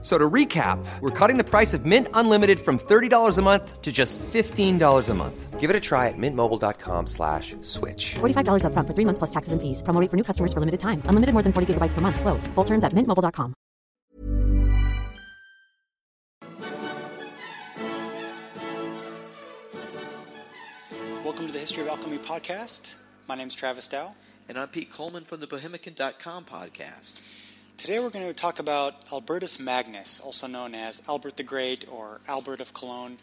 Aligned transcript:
F- 0.00 0.04
So 0.04 0.16
to 0.16 0.30
recap, 0.30 0.78
we're 1.00 1.10
cutting 1.10 1.38
the 1.38 1.44
price 1.44 1.74
of 1.74 1.84
Mint 1.84 2.06
Unlimited 2.14 2.60
from 2.60 2.78
$30 2.78 3.36
a 3.36 3.42
month 3.42 3.82
to 3.82 3.90
just 3.90 4.16
$15 4.32 5.08
a 5.08 5.14
month. 5.14 5.58
Give 5.58 5.70
it 5.70 5.74
a 5.74 5.80
try 5.80 6.06
at 6.06 6.14
mintmobile.com 6.16 7.08
slash 7.08 7.56
switch. 7.62 8.14
$45 8.20 8.62
upfront 8.62 8.86
for 8.86 8.94
three 8.94 9.04
months 9.04 9.18
plus 9.18 9.30
taxes 9.30 9.52
and 9.52 9.60
fees. 9.60 9.82
Promo 9.82 10.00
rate 10.00 10.08
for 10.10 10.16
new 10.16 10.22
customers 10.22 10.52
for 10.52 10.60
limited 10.60 10.78
time. 10.78 11.02
Unlimited 11.06 11.32
more 11.32 11.42
than 11.42 11.52
40 11.52 11.74
gigabytes 11.74 11.94
per 11.94 12.00
month. 12.00 12.20
Slows. 12.20 12.46
Full 12.54 12.64
terms 12.64 12.84
at 12.84 12.92
mintmobile.com. 12.92 13.54
Welcome 21.24 21.46
to 21.46 21.52
the 21.52 21.58
History 21.58 21.82
of 21.82 21.88
Alchemy 21.88 22.18
podcast. 22.18 22.94
My 23.28 23.34
name 23.34 23.48
is 23.48 23.54
Travis 23.54 23.88
Dow. 23.88 24.14
And 24.48 24.56
I'm 24.58 24.68
Pete 24.68 24.90
Coleman 24.90 25.24
from 25.24 25.40
the 25.40 25.46
Bohemican.com 25.46 26.44
podcast. 26.46 27.22
Today 27.78 28.00
we're 28.00 28.10
going 28.10 28.26
to 28.26 28.34
talk 28.34 28.58
about 28.58 29.08
Albertus 29.12 29.60
Magnus, 29.60 30.18
also 30.18 30.48
known 30.48 30.74
as 30.74 31.00
Albert 31.08 31.36
the 31.36 31.44
Great 31.44 31.84
or 31.88 32.20
Albert 32.26 32.60
of 32.60 32.74
Cologne, 32.74 33.18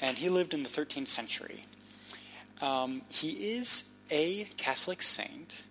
and 0.00 0.16
he 0.16 0.28
lived 0.28 0.52
in 0.52 0.64
the 0.64 0.68
13th 0.68 1.06
century. 1.06 1.66
Um, 2.60 3.02
he 3.08 3.54
is 3.54 3.84
a 4.10 4.48
Catholic 4.56 5.02
saint, 5.02 5.62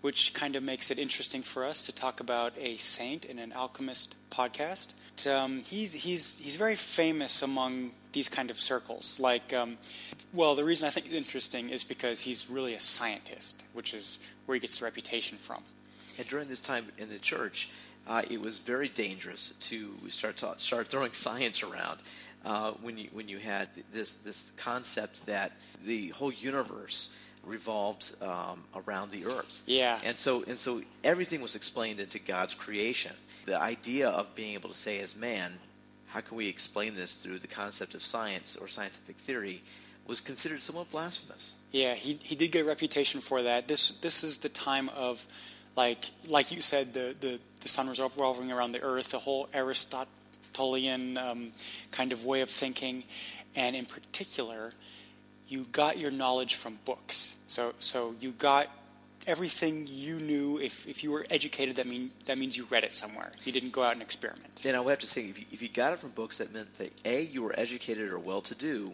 which 0.00 0.32
kind 0.32 0.56
of 0.56 0.62
makes 0.62 0.90
it 0.90 0.98
interesting 0.98 1.42
for 1.42 1.66
us 1.66 1.84
to 1.84 1.92
talk 1.92 2.18
about 2.18 2.56
a 2.56 2.78
saint 2.78 3.26
in 3.26 3.38
an 3.38 3.52
alchemist 3.52 4.14
podcast. 4.30 4.94
Um, 5.30 5.58
he's, 5.60 5.92
he's, 5.92 6.38
he's 6.38 6.56
very 6.56 6.76
famous 6.76 7.42
among 7.42 7.90
these 8.12 8.30
kind 8.30 8.50
of 8.50 8.58
circles. 8.58 9.20
Like, 9.20 9.52
um, 9.52 9.76
well, 10.32 10.54
the 10.54 10.64
reason 10.64 10.88
I 10.88 10.90
think 10.90 11.06
it's 11.06 11.14
interesting 11.14 11.68
is 11.68 11.84
because 11.84 12.22
he's 12.22 12.48
really 12.48 12.72
a 12.72 12.80
scientist, 12.80 13.64
which 13.74 13.92
is 13.92 14.18
where 14.46 14.54
he 14.54 14.60
gets 14.60 14.78
the 14.78 14.86
reputation 14.86 15.36
from. 15.36 15.62
And 16.18 16.26
during 16.26 16.48
this 16.48 16.60
time 16.60 16.84
in 16.98 17.08
the 17.08 17.18
church, 17.18 17.70
uh, 18.06 18.22
it 18.30 18.40
was 18.40 18.58
very 18.58 18.88
dangerous 18.88 19.50
to 19.50 19.96
start 20.08 20.36
ta- 20.36 20.56
start 20.58 20.88
throwing 20.88 21.12
science 21.12 21.62
around 21.62 21.98
uh, 22.44 22.72
when 22.82 22.96
you 22.98 23.08
when 23.12 23.28
you 23.28 23.38
had 23.38 23.68
this 23.90 24.14
this 24.14 24.52
concept 24.56 25.26
that 25.26 25.52
the 25.84 26.08
whole 26.08 26.32
universe 26.32 27.14
revolved 27.44 28.14
um, 28.22 28.64
around 28.74 29.10
the 29.10 29.24
earth. 29.26 29.62
Yeah. 29.66 29.98
And 30.04 30.16
so 30.16 30.44
and 30.46 30.58
so 30.58 30.82
everything 31.04 31.40
was 31.40 31.54
explained 31.54 32.00
into 32.00 32.18
God's 32.18 32.54
creation. 32.54 33.12
The 33.44 33.60
idea 33.60 34.08
of 34.08 34.34
being 34.34 34.54
able 34.54 34.68
to 34.70 34.76
say 34.76 34.98
as 34.98 35.16
man, 35.16 35.52
how 36.08 36.20
can 36.20 36.36
we 36.36 36.48
explain 36.48 36.94
this 36.94 37.14
through 37.14 37.38
the 37.38 37.46
concept 37.46 37.94
of 37.94 38.02
science 38.02 38.56
or 38.56 38.68
scientific 38.68 39.16
theory 39.16 39.62
was 40.06 40.20
considered 40.20 40.62
somewhat 40.62 40.90
blasphemous. 40.90 41.56
Yeah, 41.72 41.94
he, 41.94 42.18
he 42.22 42.34
did 42.34 42.52
get 42.52 42.62
a 42.62 42.64
reputation 42.64 43.20
for 43.20 43.42
that. 43.42 43.68
This 43.68 43.90
this 43.90 44.22
is 44.22 44.38
the 44.38 44.48
time 44.48 44.88
of, 44.90 45.26
like 45.76 46.04
like 46.28 46.50
you 46.50 46.60
said, 46.60 46.94
the 46.94 47.14
the, 47.20 47.38
the 47.60 47.68
sun 47.68 47.88
was 47.88 47.98
revolving 48.00 48.50
around 48.52 48.72
the 48.72 48.82
earth, 48.82 49.10
the 49.10 49.18
whole 49.18 49.48
Aristotelian 49.54 51.18
um, 51.18 51.48
kind 51.90 52.12
of 52.12 52.24
way 52.24 52.40
of 52.40 52.48
thinking, 52.50 53.04
and 53.54 53.76
in 53.76 53.86
particular, 53.86 54.72
you 55.48 55.66
got 55.72 55.98
your 55.98 56.10
knowledge 56.10 56.54
from 56.54 56.78
books. 56.84 57.34
So 57.46 57.74
so 57.78 58.14
you 58.20 58.32
got 58.32 58.68
everything 59.26 59.86
you 59.90 60.20
knew. 60.20 60.58
If, 60.60 60.86
if 60.86 61.02
you 61.02 61.10
were 61.10 61.26
educated, 61.30 61.76
that 61.76 61.86
mean 61.86 62.10
that 62.26 62.38
means 62.38 62.56
you 62.56 62.66
read 62.70 62.84
it 62.84 62.92
somewhere. 62.92 63.32
If 63.36 63.46
you 63.46 63.52
didn't 63.52 63.72
go 63.72 63.82
out 63.82 63.92
and 63.92 64.02
experiment. 64.02 64.56
Then 64.62 64.74
I 64.74 64.80
would 64.80 64.90
have 64.90 64.98
to 65.00 65.06
say, 65.06 65.22
if 65.26 65.38
you, 65.38 65.44
if 65.52 65.62
you 65.62 65.68
got 65.68 65.92
it 65.92 65.98
from 65.98 66.10
books, 66.10 66.38
that 66.38 66.52
meant 66.52 66.76
that 66.78 66.92
a 67.04 67.22
you 67.22 67.42
were 67.42 67.54
educated 67.58 68.10
or 68.10 68.18
well-to-do, 68.18 68.92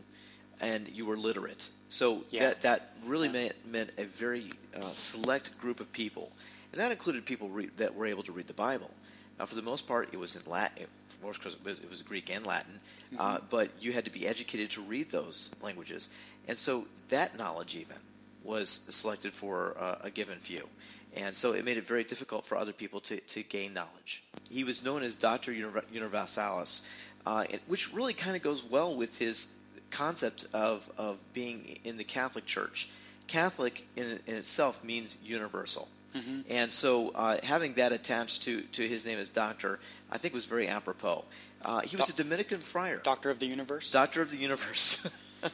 and 0.61 0.89
you 0.89 1.07
were 1.07 1.17
literate. 1.17 1.69
So 1.89 2.25
Yeah. 2.31 2.49
that 2.49 2.63
that 2.63 2.93
really 3.05 3.29
meant 3.29 3.55
meant 3.67 3.91
a 3.99 4.05
very 4.05 4.51
uh, 4.77 4.81
select 4.95 5.59
group 5.61 5.81
of 5.81 5.93
people, 5.93 6.33
and 6.73 6.81
that 6.81 6.91
included 6.91 7.25
people 7.25 7.49
re- 7.49 7.71
that 7.77 7.95
were 7.95 8.07
able 8.07 8.23
to 8.25 8.33
read 8.33 8.47
the 8.47 8.55
Bible. 8.55 8.91
Now, 9.39 9.47
for 9.47 9.55
the 9.55 9.63
most 9.63 9.87
part, 9.87 10.13
it 10.13 10.19
was 10.19 10.37
in 10.37 10.51
Latin. 10.51 10.87
Of 11.11 11.23
course, 11.23 11.39
'cause 11.39 11.55
it 11.55 11.65
was, 11.65 11.79
it 11.79 11.91
was 11.91 12.03
Greek 12.03 12.31
and 12.31 12.45
Latin, 12.45 12.81
uh, 13.19 13.39
but 13.51 13.71
you 13.81 13.93
had 13.93 14.05
to 14.05 14.11
be 14.11 14.27
educated 14.27 14.71
to 14.71 14.83
read 14.83 15.11
those 15.11 15.55
languages, 15.63 16.11
and 16.49 16.59
so 16.59 16.87
that 17.09 17.39
knowledge 17.39 17.77
even 17.77 17.99
was 18.43 18.81
selected 18.89 19.33
for 19.33 19.77
uh, 19.79 19.99
a 20.03 20.11
given 20.11 20.39
few. 20.39 20.69
And 21.15 21.37
so 21.37 21.53
it 21.53 21.65
made 21.65 21.77
it 21.77 21.87
very 21.87 22.05
difficult 22.05 22.45
for 22.45 22.57
other 22.57 22.73
people 22.73 22.99
to, 23.01 23.21
to 23.21 23.43
gain 23.43 23.75
knowledge. 23.75 24.25
He 24.51 24.65
was 24.65 24.83
known 24.83 25.03
as 25.03 25.15
Doctor 25.15 25.53
Universalis, 25.53 26.89
uh, 27.27 27.45
which 27.67 27.93
really 27.93 28.15
kind 28.15 28.35
of 28.35 28.43
goes 28.43 28.65
well 28.65 28.97
with 28.97 29.19
his 29.19 29.53
concept 29.91 30.47
of, 30.55 30.91
of 30.97 31.21
being 31.35 31.79
in 31.85 31.99
the 31.99 32.05
Catholic 32.05 32.47
Church. 32.47 32.89
Catholic 33.29 33.87
in, 33.95 34.21
in 34.27 34.35
itself 34.37 34.83
means 34.83 35.19
universal. 35.23 35.89
And 36.51 36.71
so 36.71 37.11
uh, 37.15 37.39
having 37.43 37.75
that 37.75 37.93
attached 37.93 38.43
to, 38.45 38.61
to 38.63 38.87
his 38.87 39.07
name 39.07 39.19
as 39.19 39.29
Doctor, 39.29 39.79
I 40.11 40.19
think 40.19 40.35
was 40.35 40.45
very 40.45 40.69
apropos. 40.69 41.25
Uh, 41.65 41.81
he 41.81 41.97
was 41.97 42.07
Doc- 42.07 42.15
a 42.19 42.23
Dominican 42.23 42.59
friar. 42.59 43.01
Doctor 43.03 43.31
of 43.31 43.39
the 43.39 43.47
universe. 43.47 43.91
Doctor 43.91 44.21
of 44.21 44.31
the 44.31 44.37
Universe. 44.37 45.09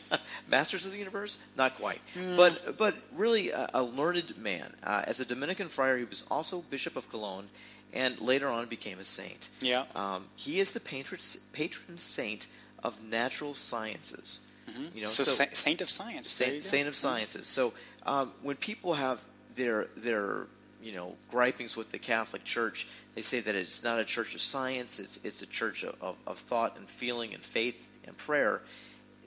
Masters 0.51 0.85
of 0.87 0.93
the 0.93 0.99
Universe? 0.99 1.39
Not 1.57 1.75
quite. 1.75 2.01
But 2.37 2.77
but 2.79 2.97
really 3.15 3.51
a, 3.51 3.69
a 3.75 3.83
learned 3.83 4.37
man. 4.39 4.73
Uh, 4.83 5.03
as 5.07 5.21
a 5.21 5.25
Dominican 5.25 5.69
friar, 5.69 5.97
he 5.99 6.05
was 6.05 6.25
also 6.31 6.63
Bishop 6.71 6.97
of 6.97 7.09
Cologne, 7.11 7.49
and 7.93 8.21
later 8.21 8.49
on 8.49 8.67
became 8.67 8.99
a 8.99 9.05
saint. 9.05 9.49
Yeah. 9.61 9.85
Um, 9.95 10.25
he 10.37 10.61
is 10.61 10.73
the 10.73 10.81
patron 10.81 11.21
patron 11.53 11.99
saint 11.99 12.49
of 12.83 13.03
natural 13.09 13.55
sciences. 13.55 14.47
You 14.95 15.03
know, 15.03 15.07
so, 15.09 15.25
sa- 15.25 15.45
saint 15.55 15.81
of 15.81 15.89
science. 15.91 16.29
Saint, 16.29 16.63
saint 16.63 16.87
of 16.87 16.95
sciences. 16.95 17.49
So 17.49 17.73
um, 18.05 18.31
when 18.43 18.57
people 18.57 18.95
have 18.95 19.25
their 19.59 19.87
their 19.97 20.47
you 20.83 20.93
know 20.93 21.17
gripings 21.31 21.77
with 21.77 21.91
the 21.93 21.99
Catholic 21.99 22.45
Church, 22.45 22.87
they 23.15 23.23
say 23.23 23.41
that 23.41 23.55
it's 23.55 23.85
not 23.85 23.99
a 24.01 24.05
church 24.05 24.35
of 24.35 24.41
science. 24.41 24.99
It's 25.01 25.19
it's 25.25 25.43
a 25.43 25.47
church 25.47 25.85
of, 25.85 25.95
of, 26.01 26.17
of 26.27 26.39
thought 26.39 26.79
and 26.79 26.89
feeling 26.89 27.35
and 27.35 27.43
faith 27.43 27.91
and 28.07 28.17
prayer. 28.17 28.63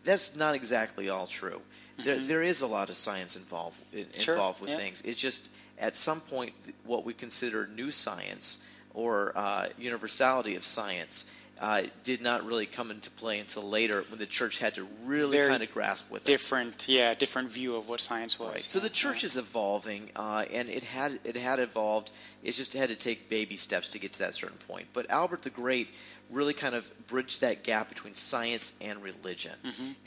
That's 0.04 0.36
not 0.36 0.56
exactly 0.56 1.10
all 1.10 1.28
true. 1.28 1.62
There, 2.04 2.18
there 2.18 2.42
is 2.42 2.62
a 2.62 2.68
lot 2.68 2.90
of 2.90 2.96
science 2.96 3.36
involved 3.36 3.78
Mm-hmm. 3.94 4.20
Sure, 4.20 4.36
involved 4.36 4.62
with 4.62 4.70
yeah. 4.70 4.78
things. 4.78 5.02
It's 5.02 5.20
just 5.20 5.50
at 5.78 5.96
some 5.96 6.22
point 6.22 6.54
what 6.86 7.04
we 7.06 7.14
consider 7.14 7.68
new 7.76 7.92
science 7.92 8.66
or 8.94 9.34
uh, 9.36 9.68
universality 9.78 10.56
of 10.56 10.64
science. 10.64 11.30
Uh, 11.62 11.84
did 12.04 12.24
not 12.24 12.44
really 12.44 12.66
come 12.66 12.90
into 12.90 13.12
play 13.12 13.38
until 13.38 13.62
later 13.62 14.04
when 14.10 14.18
the 14.18 14.26
church 14.26 14.58
had 14.58 14.74
to 14.74 14.84
really 15.06 15.38
Very 15.38 15.48
kind 15.52 15.62
of 15.62 15.72
grasp 15.72 16.10
with 16.10 16.24
it. 16.24 16.26
different, 16.26 16.86
yeah, 16.88 17.14
different 17.14 17.52
view 17.52 17.76
of 17.76 17.88
what 17.88 18.02
science 18.02 18.40
was. 18.40 18.50
Right. 18.52 18.62
So 18.64 18.80
the 18.80 18.90
church 18.90 19.24
is 19.24 19.38
evolving, 19.38 20.10
uh, 20.16 20.46
and 20.52 20.68
it 20.70 20.86
had 20.86 21.20
it 21.24 21.36
had 21.36 21.60
evolved. 21.60 22.10
It 22.42 22.54
just 22.54 22.74
had 22.74 22.90
to 22.90 22.96
take 22.96 23.30
baby 23.30 23.58
steps 23.58 23.88
to 23.90 24.00
get 24.00 24.12
to 24.14 24.20
that 24.20 24.34
certain 24.34 24.58
point. 24.68 24.88
But 24.92 25.08
Albert 25.12 25.44
the 25.44 25.52
Great 25.52 25.90
really 26.32 26.54
kind 26.56 26.74
of 26.74 26.92
bridged 27.06 27.42
that 27.42 27.62
gap 27.64 27.90
between 27.90 28.16
science 28.16 28.76
and 28.82 29.04
religion. 29.04 29.52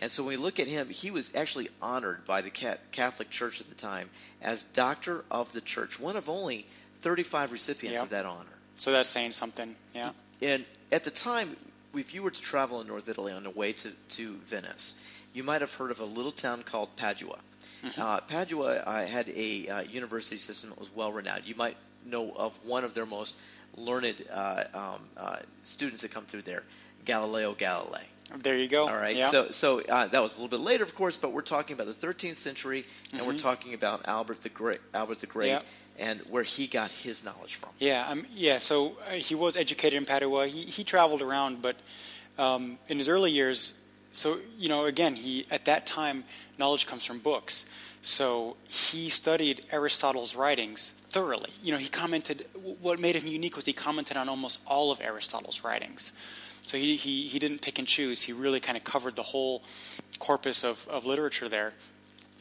And 0.00 0.10
so 0.10 0.24
when 0.24 0.30
we 0.38 0.42
look 0.44 0.58
at 0.58 0.66
him, 0.66 0.88
he 0.88 1.10
was 1.10 1.30
actually 1.36 1.68
honored 1.80 2.24
by 2.24 2.40
the 2.40 2.50
Catholic 2.50 3.30
Church 3.30 3.60
at 3.60 3.68
the 3.68 3.74
time 3.76 4.10
as 4.42 4.64
Doctor 4.64 5.24
of 5.30 5.52
the 5.52 5.60
Church, 5.60 6.00
one 6.00 6.16
of 6.16 6.28
only 6.28 6.66
35 7.00 7.52
recipients 7.52 7.98
Yeah. 7.98 8.02
of 8.02 8.08
that 8.10 8.24
honor. 8.26 8.48
So 8.76 8.90
that's 8.90 9.08
saying 9.08 9.32
something, 9.32 9.76
yeah. 9.94 10.12
And 10.42 10.64
at 10.92 11.04
the 11.04 11.10
time, 11.10 11.56
if 11.94 12.14
you 12.14 12.22
were 12.22 12.30
to 12.30 12.40
travel 12.42 12.80
in 12.80 12.86
North 12.86 13.08
Italy 13.08 13.32
on 13.32 13.44
the 13.44 13.50
way 13.50 13.72
to, 13.72 13.90
to 14.10 14.32
Venice, 14.44 15.02
you 15.32 15.42
might 15.42 15.60
have 15.60 15.74
heard 15.74 15.90
of 15.90 16.00
a 16.00 16.04
little 16.04 16.32
town 16.32 16.62
called 16.62 16.96
Padua. 16.96 17.38
Uh, 17.98 18.18
Padua 18.28 18.76
uh, 18.86 19.04
had 19.04 19.28
a 19.28 19.68
uh, 19.68 19.80
university 19.82 20.38
system 20.38 20.70
that 20.70 20.78
was 20.78 20.88
well 20.94 21.12
renowned. 21.12 21.42
You 21.46 21.54
might 21.54 21.76
know 22.06 22.32
of 22.36 22.56
one 22.66 22.82
of 22.82 22.94
their 22.94 23.04
most 23.04 23.36
learned 23.76 24.24
uh, 24.32 24.64
um, 24.72 25.00
uh, 25.18 25.36
students 25.64 26.00
that 26.02 26.10
come 26.10 26.24
through 26.24 26.42
there, 26.42 26.62
Galileo 27.04 27.52
Galilei. 27.54 28.08
There 28.42 28.56
you 28.56 28.68
go. 28.68 28.88
All 28.88 28.96
right, 28.96 29.14
Yeah. 29.14 29.28
so 29.28 29.44
so 29.46 29.82
uh, 29.90 30.06
that 30.08 30.22
was 30.22 30.38
a 30.38 30.40
little 30.40 30.56
bit 30.58 30.64
later, 30.64 30.82
of 30.82 30.94
course, 30.94 31.18
but 31.18 31.32
we're 31.32 31.42
talking 31.42 31.74
about 31.74 31.86
the 31.86 32.06
13th 32.06 32.36
century, 32.36 32.86
and 33.12 33.26
we're 33.26 33.36
talking 33.36 33.74
about 33.74 34.08
Albert 34.08 34.40
the 34.40 34.48
Great, 34.48 34.80
Albert 34.94 35.18
the 35.20 35.26
Great, 35.26 35.52
Mm-hmm. 35.52 35.66
And 35.96 36.20
where 36.22 36.42
he 36.42 36.66
got 36.66 36.90
his 36.90 37.24
knowledge 37.24 37.54
from. 37.54 37.72
Yeah, 37.78 38.06
um, 38.08 38.26
yeah. 38.34 38.58
So 38.58 38.96
uh, 39.08 39.12
he 39.12 39.36
was 39.36 39.56
educated 39.56 39.96
in 39.96 40.04
Padua. 40.04 40.48
He 40.48 40.62
he 40.62 40.82
traveled 40.82 41.22
around, 41.22 41.62
but 41.62 41.76
um, 42.36 42.78
in 42.88 42.98
his 42.98 43.08
early 43.08 43.30
years, 43.30 43.74
so 44.10 44.38
you 44.58 44.68
know, 44.68 44.86
again, 44.86 45.14
he 45.14 45.46
at 45.52 45.64
that 45.66 45.86
time 45.86 46.24
knowledge 46.58 46.86
comes 46.86 47.04
from 47.04 47.20
books. 47.20 47.64
So 48.02 48.56
he 48.68 49.08
studied 49.08 49.64
Aristotle's 49.72 50.34
writings 50.36 50.90
thoroughly. 50.90 51.50
You 51.62 51.72
know, 51.72 51.78
he 51.78 51.88
commented. 51.88 52.44
What 52.80 53.00
made 53.00 53.14
him 53.14 53.26
unique 53.26 53.56
was 53.56 53.64
he 53.64 53.72
commented 53.72 54.16
on 54.16 54.28
almost 54.28 54.60
all 54.66 54.90
of 54.90 55.00
Aristotle's 55.00 55.62
writings. 55.62 56.12
So 56.62 56.76
he 56.76 56.96
he, 56.96 57.22
he 57.28 57.38
didn't 57.38 57.62
pick 57.62 57.78
and 57.78 57.86
choose. 57.86 58.22
He 58.22 58.32
really 58.32 58.60
kind 58.60 58.76
of 58.76 58.84
covered 58.84 59.16
the 59.16 59.22
whole 59.22 59.62
corpus 60.18 60.64
of, 60.64 60.86
of 60.88 61.06
literature 61.06 61.48
there. 61.48 61.72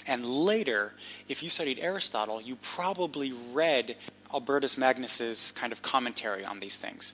And 0.07 0.25
later, 0.25 0.93
if 1.29 1.41
you 1.41 1.49
studied 1.49 1.79
Aristotle, 1.79 2.41
you 2.41 2.57
probably 2.61 3.33
read 3.51 3.95
Albertus 4.33 4.77
Magnus's 4.77 5.51
kind 5.51 5.71
of 5.71 5.81
commentary 5.81 6.43
on 6.43 6.59
these 6.59 6.77
things. 6.77 7.13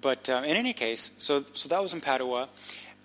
But 0.00 0.28
uh, 0.28 0.42
in 0.44 0.56
any 0.56 0.72
case, 0.72 1.12
so 1.18 1.44
so 1.54 1.68
that 1.68 1.80
was 1.80 1.94
in 1.94 2.00
Padua, 2.00 2.48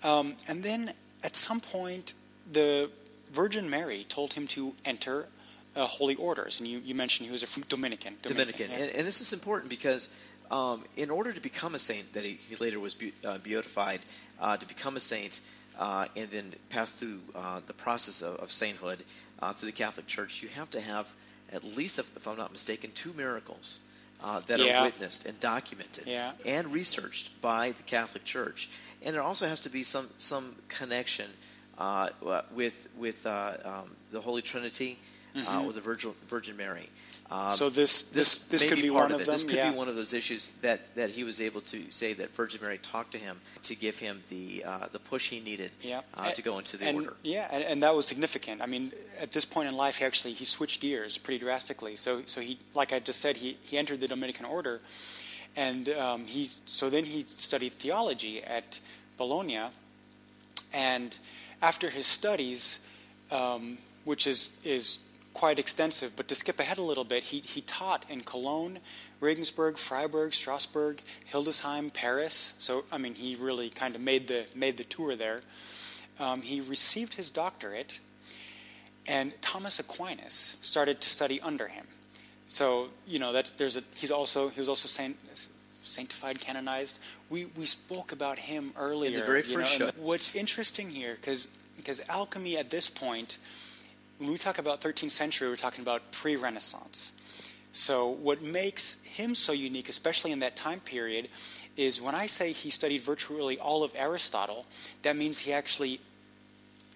um, 0.02 0.34
and 0.46 0.62
then 0.62 0.90
at 1.22 1.36
some 1.36 1.60
point 1.60 2.14
the 2.50 2.90
Virgin 3.32 3.68
Mary 3.68 4.04
told 4.08 4.32
him 4.32 4.46
to 4.48 4.74
enter 4.84 5.28
uh, 5.76 5.86
holy 5.86 6.16
orders, 6.16 6.58
and 6.58 6.68
you, 6.68 6.78
you 6.78 6.94
mentioned 6.94 7.26
he 7.26 7.32
was 7.32 7.42
a 7.42 7.60
Dominican. 7.68 8.16
Dominican, 8.22 8.70
yeah. 8.70 8.78
and, 8.78 8.96
and, 8.96 9.06
this 9.06 9.20
is 9.20 9.32
important 9.32 9.70
because 9.70 10.12
um, 10.50 10.84
in 10.96 11.10
order 11.10 11.32
to 11.32 11.40
become 11.40 11.74
a 11.74 11.78
saint, 11.78 12.12
that 12.14 12.24
he, 12.24 12.32
he 12.34 12.56
later 12.56 12.80
was 12.80 12.94
be, 12.94 13.12
uh, 13.24 13.38
beatified, 13.38 14.00
uh, 14.40 14.56
to 14.56 14.66
become 14.66 14.96
a 14.96 15.00
saint, 15.00 15.40
and 16.16 16.28
then 16.30 16.54
pass 16.70 16.92
through 16.92 17.20
uh, 17.34 17.60
the 17.66 17.72
process 17.72 18.22
of, 18.22 18.36
of 18.36 18.50
sainthood 18.50 19.04
uh, 19.40 19.52
through 19.52 19.66
the 19.66 19.76
Catholic 19.76 20.06
Church, 20.06 20.42
you 20.42 20.48
have 20.48 20.70
to 20.70 20.80
have 20.80 21.12
at 21.52 21.64
least, 21.64 21.98
if, 21.98 22.14
if 22.16 22.28
I'm 22.28 22.36
not 22.36 22.52
mistaken, 22.52 22.90
two 22.94 23.12
miracles 23.14 23.80
that 24.46 24.58
yeah. 24.58 24.80
are 24.80 24.84
witnessed 24.84 25.24
and 25.26 25.38
documented 25.40 26.06
yeah. 26.06 26.32
and 26.44 26.72
researched 26.72 27.40
by 27.40 27.70
the 27.70 27.82
Catholic 27.84 28.24
Church, 28.24 28.68
and 29.02 29.14
there 29.14 29.22
also 29.22 29.46
has 29.46 29.60
to 29.60 29.70
be 29.70 29.82
some 29.82 30.08
some 30.18 30.56
connection 30.66 31.30
with 32.52 32.88
with 32.98 33.26
um, 33.26 33.96
the 34.10 34.20
Holy 34.20 34.42
Trinity 34.42 34.98
mm-hmm. 35.34 35.66
with 35.66 35.76
the 35.76 35.80
Virgin, 35.80 36.12
Virgin 36.28 36.56
Mary. 36.56 36.88
Um, 37.30 37.50
so 37.50 37.68
this 37.68 38.02
this 38.02 38.44
this, 38.44 38.64
could 38.64 38.80
be, 38.80 38.88
one 38.88 39.12
of, 39.12 39.20
of 39.20 39.26
them. 39.26 39.34
This 39.34 39.44
could 39.44 39.56
yeah. 39.56 39.70
be 39.70 39.76
one 39.76 39.86
of 39.86 39.96
those 39.96 40.14
issues 40.14 40.48
that, 40.62 40.94
that 40.94 41.10
he 41.10 41.24
was 41.24 41.42
able 41.42 41.60
to 41.62 41.90
say 41.90 42.14
that 42.14 42.30
Virgin 42.30 42.60
Mary 42.62 42.78
talked 42.78 43.12
to 43.12 43.18
him 43.18 43.38
to 43.64 43.74
give 43.74 43.96
him 43.96 44.22
the 44.30 44.64
uh, 44.66 44.86
the 44.88 44.98
push 44.98 45.28
he 45.28 45.40
needed 45.40 45.70
yeah. 45.82 46.00
uh, 46.14 46.30
to 46.30 46.40
go 46.40 46.58
into 46.58 46.78
the 46.78 46.86
and, 46.86 46.96
order. 46.96 47.16
Yeah, 47.22 47.46
and, 47.52 47.62
and, 47.64 47.82
that 47.82 47.94
was 47.94 48.06
significant. 48.06 48.62
I 48.62 48.66
mean, 48.66 48.92
at 49.20 49.32
this 49.32 49.44
point 49.44 49.68
in 49.68 49.76
life, 49.76 49.96
he 49.96 50.06
actually 50.06 50.32
he 50.32 50.46
switched 50.46 50.80
gears 50.80 51.18
pretty 51.18 51.38
drastically. 51.38 51.96
So 51.96 52.22
so 52.24 52.40
he 52.40 52.58
like 52.74 52.94
I 52.94 52.98
just 52.98 53.20
said, 53.20 53.36
he 53.36 53.58
he 53.62 53.76
entered 53.76 54.00
the 54.00 54.08
Dominican 54.08 54.46
order, 54.46 54.80
and 55.54 55.90
um, 55.90 56.24
he's 56.24 56.62
so 56.64 56.88
then 56.88 57.04
he 57.04 57.24
studied 57.26 57.74
theology 57.74 58.42
at 58.42 58.80
Bologna, 59.18 59.64
and 60.72 61.18
after 61.60 61.90
his 61.90 62.06
studies, 62.06 62.80
um, 63.30 63.76
which 64.06 64.26
is 64.26 64.56
is 64.64 64.98
quite 65.38 65.58
extensive, 65.60 66.16
but 66.16 66.26
to 66.26 66.34
skip 66.34 66.58
ahead 66.58 66.78
a 66.78 66.82
little 66.82 67.04
bit, 67.04 67.22
he, 67.22 67.38
he 67.38 67.60
taught 67.60 68.10
in 68.10 68.22
Cologne, 68.22 68.80
Regensburg, 69.20 69.78
Freiburg, 69.78 70.34
Strasbourg, 70.34 71.00
Hildesheim, 71.30 71.94
Paris. 71.94 72.54
So, 72.58 72.84
I 72.90 72.98
mean, 72.98 73.14
he 73.14 73.36
really 73.36 73.70
kind 73.70 73.94
of 73.94 74.00
made 74.00 74.26
the, 74.26 74.46
made 74.56 74.78
the 74.78 74.84
tour 74.84 75.14
there. 75.14 75.42
Um, 76.18 76.42
he 76.42 76.60
received 76.60 77.14
his 77.14 77.30
doctorate, 77.30 78.00
and 79.06 79.40
Thomas 79.40 79.78
Aquinas 79.78 80.56
started 80.60 81.00
to 81.02 81.08
study 81.08 81.40
under 81.40 81.68
him. 81.68 81.86
So, 82.46 82.88
you 83.06 83.20
know, 83.20 83.32
that's, 83.32 83.52
there's 83.52 83.76
a, 83.76 83.82
he's 83.94 84.10
also, 84.10 84.48
he 84.48 84.58
was 84.58 84.68
also 84.68 84.88
saint, 84.88 85.16
sanctified, 85.84 86.40
canonized. 86.40 86.98
We, 87.30 87.46
we 87.56 87.66
spoke 87.66 88.10
about 88.10 88.40
him 88.40 88.72
earlier. 88.76 89.12
In 89.12 89.20
the 89.20 89.24
very 89.24 89.42
first 89.42 89.78
know, 89.78 89.86
show. 89.86 89.92
What's 89.98 90.34
interesting 90.34 90.90
here, 90.90 91.14
because 91.14 91.46
alchemy 92.08 92.58
at 92.58 92.70
this 92.70 92.90
point, 92.90 93.38
when 94.18 94.30
we 94.30 94.38
talk 94.38 94.58
about 94.58 94.80
13th 94.80 95.10
century, 95.10 95.48
we're 95.48 95.56
talking 95.56 95.82
about 95.82 96.12
pre 96.12 96.36
Renaissance. 96.36 97.12
So, 97.72 98.08
what 98.08 98.42
makes 98.42 99.00
him 99.04 99.34
so 99.34 99.52
unique, 99.52 99.88
especially 99.88 100.32
in 100.32 100.40
that 100.40 100.56
time 100.56 100.80
period, 100.80 101.28
is 101.76 102.00
when 102.00 102.14
I 102.14 102.26
say 102.26 102.52
he 102.52 102.70
studied 102.70 103.02
virtually 103.02 103.58
all 103.58 103.84
of 103.84 103.92
Aristotle, 103.96 104.66
that 105.02 105.16
means 105.16 105.40
he 105.40 105.52
actually 105.52 106.00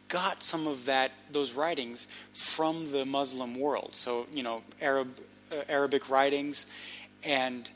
got 0.09 0.43
some 0.43 0.67
of 0.67 0.85
that 0.87 1.13
those 1.31 1.55
writings 1.55 2.07
from 2.35 2.93
the 2.93 3.07
Muslim 3.07 3.59
world. 3.59 3.95
So, 3.95 4.27
you 4.33 4.43
know, 4.43 4.63
Arab 4.81 5.09
uh, 5.51 5.63
Arabic 5.69 6.11
writings 6.11 6.67
and 7.25 7.71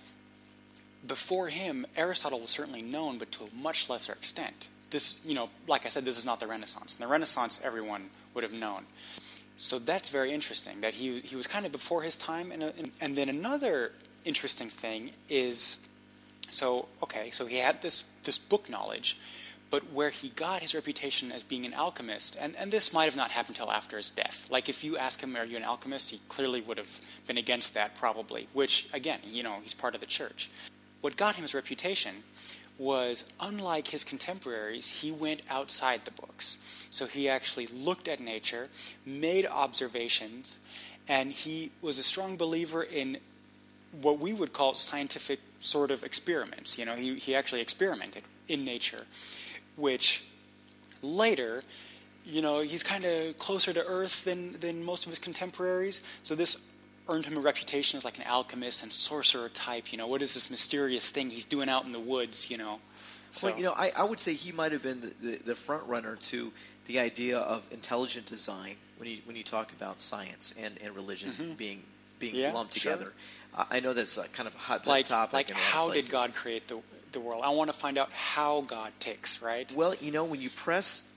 before 1.06 1.48
him 1.48 1.86
Aristotle 1.96 2.40
was 2.40 2.50
certainly 2.50 2.82
known 2.82 3.18
but 3.18 3.32
to 3.32 3.44
a 3.44 3.54
much 3.54 3.88
lesser 3.88 4.12
extent. 4.12 4.68
This, 4.90 5.20
you 5.24 5.34
know, 5.34 5.48
like 5.66 5.86
I 5.86 5.88
said 5.88 6.04
this 6.04 6.18
is 6.18 6.26
not 6.26 6.40
the 6.40 6.46
Renaissance. 6.46 6.96
In 6.96 7.04
the 7.06 7.10
Renaissance 7.10 7.60
everyone 7.64 8.10
would 8.34 8.44
have 8.44 8.52
known. 8.52 8.84
So 9.56 9.78
that's 9.78 10.08
very 10.10 10.32
interesting 10.32 10.80
that 10.82 10.94
he, 10.94 11.20
he 11.20 11.34
was 11.36 11.46
kind 11.46 11.64
of 11.64 11.72
before 11.72 12.02
his 12.02 12.16
time. 12.16 12.52
And, 12.52 12.92
and 13.00 13.16
then 13.16 13.28
another 13.28 13.92
interesting 14.24 14.68
thing 14.68 15.10
is 15.28 15.78
so, 16.50 16.88
okay, 17.02 17.30
so 17.30 17.46
he 17.46 17.58
had 17.58 17.82
this, 17.82 18.04
this 18.22 18.38
book 18.38 18.68
knowledge, 18.68 19.18
but 19.70 19.82
where 19.92 20.10
he 20.10 20.28
got 20.30 20.60
his 20.60 20.74
reputation 20.74 21.32
as 21.32 21.42
being 21.42 21.66
an 21.66 21.74
alchemist, 21.74 22.36
and, 22.40 22.54
and 22.56 22.70
this 22.70 22.92
might 22.92 23.06
have 23.06 23.16
not 23.16 23.30
happened 23.30 23.56
until 23.58 23.72
after 23.72 23.96
his 23.96 24.10
death. 24.10 24.46
Like, 24.50 24.68
if 24.68 24.84
you 24.84 24.96
ask 24.96 25.20
him, 25.20 25.36
Are 25.36 25.44
you 25.44 25.56
an 25.56 25.64
alchemist? 25.64 26.10
he 26.10 26.20
clearly 26.28 26.60
would 26.60 26.78
have 26.78 27.00
been 27.26 27.38
against 27.38 27.74
that, 27.74 27.96
probably, 27.96 28.48
which, 28.52 28.88
again, 28.92 29.20
you 29.24 29.42
know, 29.42 29.56
he's 29.62 29.74
part 29.74 29.94
of 29.94 30.00
the 30.00 30.06
church. 30.06 30.50
What 31.00 31.16
got 31.16 31.34
him 31.34 31.42
his 31.42 31.54
reputation 31.54 32.22
was 32.78 33.24
unlike 33.40 33.88
his 33.88 34.04
contemporaries, 34.04 34.88
he 34.88 35.10
went 35.10 35.42
outside 35.48 36.04
the 36.04 36.10
books. 36.10 36.58
So 36.90 37.06
he 37.06 37.28
actually 37.28 37.66
looked 37.68 38.08
at 38.08 38.20
nature, 38.20 38.68
made 39.04 39.46
observations, 39.46 40.58
and 41.08 41.32
he 41.32 41.70
was 41.80 41.98
a 41.98 42.02
strong 42.02 42.36
believer 42.36 42.82
in 42.82 43.18
what 44.02 44.18
we 44.18 44.32
would 44.32 44.52
call 44.52 44.74
scientific 44.74 45.40
sort 45.60 45.90
of 45.90 46.02
experiments. 46.02 46.78
You 46.78 46.84
know, 46.84 46.96
he, 46.96 47.14
he 47.14 47.34
actually 47.34 47.60
experimented 47.60 48.22
in 48.48 48.64
nature, 48.64 49.06
which 49.76 50.26
later, 51.02 51.62
you 52.24 52.42
know, 52.42 52.60
he's 52.60 52.82
kind 52.82 53.04
of 53.04 53.36
closer 53.38 53.72
to 53.72 53.82
Earth 53.86 54.24
than, 54.24 54.52
than 54.52 54.84
most 54.84 55.04
of 55.04 55.10
his 55.10 55.18
contemporaries. 55.18 56.02
So 56.22 56.34
this 56.34 56.66
earned 57.08 57.24
him 57.24 57.36
a 57.36 57.40
reputation 57.40 57.96
as 57.96 58.04
like 58.04 58.18
an 58.18 58.24
alchemist 58.28 58.82
and 58.82 58.92
sorcerer 58.92 59.48
type. 59.48 59.92
You 59.92 59.98
know, 59.98 60.06
what 60.06 60.22
is 60.22 60.34
this 60.34 60.50
mysterious 60.50 61.10
thing 61.10 61.30
he's 61.30 61.44
doing 61.44 61.68
out 61.68 61.84
in 61.84 61.92
the 61.92 62.00
woods? 62.00 62.50
You 62.50 62.58
know. 62.58 62.80
So 63.30 63.48
well, 63.48 63.56
you 63.56 63.64
know, 63.64 63.74
I, 63.76 63.90
I 63.98 64.04
would 64.04 64.20
say 64.20 64.34
he 64.34 64.52
might 64.52 64.72
have 64.72 64.82
been 64.82 65.00
the, 65.00 65.12
the, 65.20 65.36
the, 65.38 65.54
front 65.54 65.86
runner 65.88 66.16
to 66.16 66.52
the 66.86 67.00
idea 67.00 67.38
of 67.38 67.66
intelligent 67.72 68.26
design 68.26 68.76
when 68.96 69.10
you 69.10 69.18
when 69.24 69.36
you 69.36 69.42
talk 69.42 69.72
about 69.72 70.00
science 70.00 70.54
and, 70.58 70.74
and 70.82 70.94
religion 70.94 71.32
mm-hmm. 71.32 71.52
being 71.54 71.82
being 72.18 72.34
yeah, 72.34 72.52
lumped 72.52 72.78
sure. 72.78 72.92
together. 72.92 73.12
Uh, 73.54 73.64
I 73.70 73.80
know 73.80 73.92
that's 73.92 74.16
a 74.16 74.28
kind 74.28 74.46
of 74.46 74.54
a 74.54 74.58
hot 74.58 74.86
like, 74.86 75.06
topic. 75.06 75.32
Like, 75.32 75.50
how 75.50 75.86
places. 75.86 76.06
did 76.06 76.12
God 76.12 76.34
create 76.34 76.68
the 76.68 76.80
the 77.12 77.20
world? 77.20 77.42
I 77.44 77.50
want 77.50 77.70
to 77.70 77.76
find 77.76 77.98
out 77.98 78.10
how 78.12 78.62
God 78.62 78.92
ticks, 79.00 79.42
right? 79.42 79.70
Well, 79.72 79.94
you 80.00 80.12
know, 80.12 80.24
when 80.24 80.40
you 80.40 80.50
press 80.50 81.10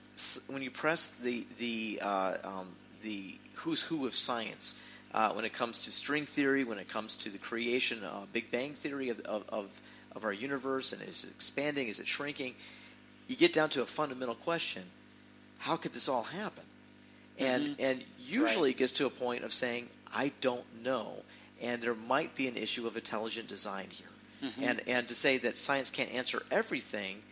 when 0.48 0.62
you 0.62 0.72
press 0.72 1.10
the 1.10 1.46
the 1.58 2.00
uh, 2.02 2.34
um, 2.44 2.68
the 3.02 3.36
who's 3.56 3.84
who 3.84 4.06
of 4.06 4.16
science 4.16 4.82
uh, 5.14 5.32
when 5.34 5.46
it 5.46 5.54
comes 5.54 5.82
to 5.82 5.92
string 5.92 6.24
theory, 6.24 6.64
when 6.64 6.78
it 6.78 6.88
comes 6.88 7.16
to 7.18 7.30
the 7.30 7.38
creation, 7.38 8.04
uh, 8.04 8.26
Big 8.32 8.52
Bang 8.52 8.74
theory 8.74 9.10
of, 9.10 9.20
of, 9.22 9.44
of, 9.50 9.82
of 10.16 10.24
our 10.24 10.34
universe, 10.34 10.94
and 10.94 11.02
is 11.02 11.24
it 11.24 11.32
expanding, 11.32 11.88
is 11.88 12.00
it 12.00 12.08
shrinking? 12.08 12.56
You 13.28 13.36
get 13.36 13.54
down 13.54 13.70
to 13.70 13.82
a 13.82 13.86
fundamental 13.86 14.36
question: 14.36 14.84
How 15.60 15.76
could 15.76 15.94
this 15.94 16.10
all 16.10 16.24
happen? 16.24 16.64
And 17.40 17.64
mm-hmm. 17.64 17.82
and 17.82 18.04
usually 18.20 18.70
right. 18.70 18.76
it 18.76 18.78
gets 18.78 18.92
to 18.94 19.06
a 19.06 19.10
point 19.10 19.44
of 19.44 19.54
saying, 19.54 19.88
I 20.16 20.32
don't 20.42 20.84
know, 20.84 21.24
and 21.62 21.82
there 21.82 21.96
might 21.96 22.36
be 22.36 22.48
an 22.48 22.58
issue 22.58 22.86
of 22.86 22.96
intelligent 22.96 23.48
design 23.48 23.88
here. 23.92 24.08
Mm-hmm. 24.44 24.64
And 24.64 24.82
and 24.88 25.08
to 25.08 25.16
say 25.16 25.38
that 25.40 25.58
science 25.58 25.90
can't 25.90 26.12
answer 26.12 26.44
everything, 26.52 27.24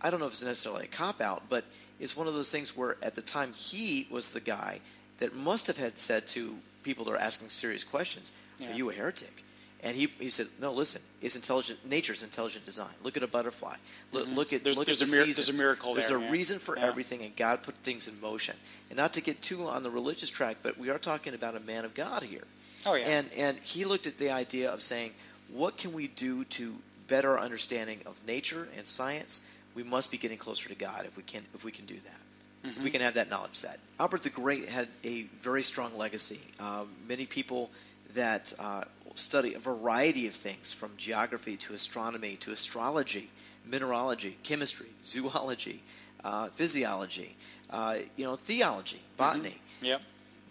I 0.00 0.10
don't 0.10 0.20
know 0.20 0.26
if 0.26 0.32
it's 0.32 0.42
necessarily 0.42 0.84
a 0.84 0.88
cop 0.88 1.20
out, 1.20 1.44
but 1.48 1.64
it's 1.98 2.16
one 2.16 2.26
of 2.26 2.34
those 2.34 2.50
things 2.50 2.76
where 2.76 2.96
at 3.02 3.14
the 3.14 3.22
time 3.22 3.52
he 3.52 4.08
was 4.10 4.32
the 4.32 4.40
guy 4.40 4.80
that 5.20 5.36
must 5.36 5.66
have 5.66 5.78
had 5.78 5.98
said 5.98 6.28
to 6.28 6.56
people 6.82 7.04
that 7.04 7.12
are 7.12 7.16
asking 7.16 7.48
serious 7.50 7.84
questions, 7.84 8.32
yeah. 8.58 8.70
"Are 8.70 8.74
you 8.74 8.90
a 8.90 8.94
heretic?" 8.94 9.44
And 9.82 9.96
he, 9.96 10.06
he 10.18 10.28
said, 10.28 10.48
"No, 10.60 10.72
listen. 10.72 11.00
It's 11.22 11.36
intelligent. 11.36 11.88
Nature's 11.88 12.22
intelligent 12.22 12.64
design. 12.64 12.92
Look 13.02 13.16
at 13.16 13.22
a 13.22 13.26
butterfly. 13.26 13.76
Look, 14.12 14.26
mm-hmm. 14.26 14.34
look 14.34 14.52
at 14.52 14.64
there's, 14.64 14.76
look 14.76 14.86
there's 14.86 15.00
at 15.00 15.08
a 15.08 15.10
the 15.10 15.16
mir- 15.16 15.24
seasons. 15.26 15.46
There's 15.46 15.58
a 15.58 15.62
miracle 15.62 15.94
There's 15.94 16.08
there. 16.08 16.18
a 16.18 16.22
yeah. 16.22 16.30
reason 16.30 16.58
for 16.58 16.76
yeah. 16.76 16.86
everything, 16.86 17.22
and 17.22 17.34
God 17.36 17.62
put 17.62 17.76
things 17.76 18.08
in 18.08 18.20
motion. 18.20 18.56
And 18.90 18.96
not 18.96 19.14
to 19.14 19.20
get 19.22 19.40
too 19.40 19.66
on 19.66 19.82
the 19.82 19.90
religious 19.90 20.28
track, 20.28 20.58
but 20.62 20.76
we 20.76 20.90
are 20.90 20.98
talking 20.98 21.32
about 21.32 21.54
a 21.56 21.60
man 21.60 21.84
of 21.84 21.94
God 21.94 22.24
here. 22.24 22.44
Oh 22.84 22.94
yeah. 22.94 23.06
And 23.06 23.30
and 23.36 23.56
he 23.58 23.84
looked 23.84 24.06
at 24.06 24.18
the 24.18 24.30
idea 24.30 24.70
of 24.70 24.82
saying, 24.82 25.12
what 25.52 25.76
can 25.76 25.92
we 25.92 26.08
do 26.08 26.44
to 26.44 26.76
better 27.08 27.30
our 27.30 27.40
understanding 27.40 28.00
of 28.06 28.20
nature 28.26 28.68
and 28.76 28.86
science? 28.86 29.46
We 29.74 29.82
must 29.82 30.10
be 30.10 30.18
getting 30.18 30.38
closer 30.38 30.68
to 30.68 30.74
God 30.74 31.04
if 31.04 31.16
we 31.16 31.22
can 31.22 31.44
if 31.54 31.64
we 31.64 31.72
can 31.72 31.86
do 31.86 31.94
that. 31.94 32.19
Mm-hmm. 32.64 32.84
We 32.84 32.90
can 32.90 33.00
have 33.00 33.14
that 33.14 33.30
knowledge 33.30 33.54
set. 33.54 33.78
Albert 33.98 34.22
the 34.22 34.30
Great 34.30 34.68
had 34.68 34.88
a 35.04 35.22
very 35.38 35.62
strong 35.62 35.96
legacy. 35.96 36.40
Um, 36.58 36.88
many 37.08 37.26
people 37.26 37.70
that 38.14 38.52
uh, 38.58 38.84
study 39.14 39.54
a 39.54 39.58
variety 39.58 40.26
of 40.26 40.34
things 40.34 40.72
from 40.72 40.92
geography 40.96 41.56
to 41.56 41.74
astronomy 41.74 42.36
to 42.36 42.52
astrology, 42.52 43.30
mineralogy, 43.66 44.36
chemistry, 44.42 44.88
zoology, 45.04 45.82
uh, 46.24 46.48
physiology, 46.48 47.36
uh, 47.70 47.96
you 48.16 48.24
know, 48.24 48.36
theology, 48.36 49.00
botany. 49.16 49.48
Mm-hmm. 49.78 49.86
Yep. 49.86 50.02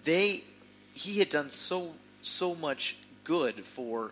They, 0.03 0.43
he 0.93 1.19
had 1.19 1.29
done 1.29 1.51
so 1.51 1.93
so 2.21 2.53
much 2.55 2.97
good 3.23 3.55
for 3.55 4.11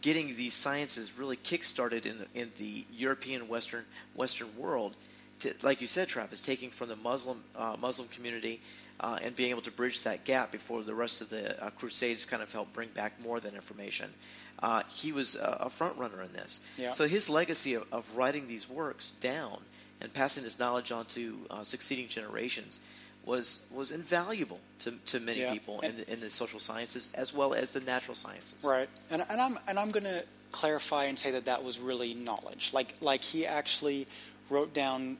getting 0.00 0.36
these 0.36 0.54
sciences 0.54 1.18
really 1.18 1.36
kick-started 1.36 2.06
in 2.06 2.18
the, 2.18 2.40
in 2.40 2.50
the 2.58 2.84
European 2.92 3.48
Western 3.48 3.84
Western 4.14 4.48
world. 4.56 4.94
To, 5.40 5.54
like 5.62 5.80
you 5.80 5.86
said, 5.86 6.08
Travis, 6.08 6.40
taking 6.40 6.70
from 6.70 6.88
the 6.88 6.96
Muslim 6.96 7.44
uh, 7.56 7.76
Muslim 7.80 8.08
community 8.08 8.60
uh, 9.00 9.18
and 9.22 9.36
being 9.36 9.50
able 9.50 9.62
to 9.62 9.70
bridge 9.70 10.02
that 10.02 10.24
gap 10.24 10.50
before 10.50 10.82
the 10.82 10.94
rest 10.94 11.20
of 11.20 11.28
the 11.30 11.62
uh, 11.64 11.70
Crusades 11.70 12.24
kind 12.26 12.42
of 12.42 12.52
helped 12.52 12.72
bring 12.72 12.88
back 12.88 13.20
more 13.22 13.36
of 13.36 13.42
that 13.44 13.54
information. 13.54 14.10
Uh, 14.60 14.82
he 14.92 15.12
was 15.12 15.36
a, 15.36 15.58
a 15.60 15.70
front 15.70 15.96
runner 15.96 16.20
in 16.22 16.32
this. 16.32 16.66
Yeah. 16.76 16.90
So 16.90 17.06
his 17.06 17.30
legacy 17.30 17.74
of, 17.74 17.84
of 17.92 18.10
writing 18.16 18.48
these 18.48 18.68
works 18.68 19.10
down 19.12 19.58
and 20.00 20.12
passing 20.12 20.42
his 20.42 20.58
knowledge 20.58 20.90
on 20.90 21.04
to 21.06 21.38
uh, 21.50 21.62
succeeding 21.62 22.08
generations 22.08 22.80
was 23.24 23.66
was 23.70 23.92
invaluable 23.92 24.58
to, 24.80 24.92
to 25.06 25.20
many 25.20 25.40
Yeah. 25.42 25.52
people 25.52 25.78
in 25.80 25.96
the, 25.98 26.12
in 26.12 26.18
the 26.20 26.30
social 26.30 26.58
sciences 26.58 27.12
as 27.14 27.32
well 27.32 27.54
as 27.54 27.72
the 27.72 27.80
natural 27.80 28.14
sciences. 28.16 28.64
Right, 28.64 28.88
and, 29.12 29.22
and 29.30 29.40
I'm 29.40 29.58
and 29.68 29.78
I'm 29.78 29.90
going 29.92 30.04
to 30.04 30.24
clarify 30.50 31.04
and 31.04 31.16
say 31.18 31.30
that 31.32 31.44
that 31.44 31.62
was 31.62 31.78
really 31.78 32.14
knowledge. 32.14 32.72
Like 32.72 32.94
like 33.00 33.22
he 33.22 33.46
actually 33.46 34.06
wrote 34.50 34.72
down, 34.72 35.18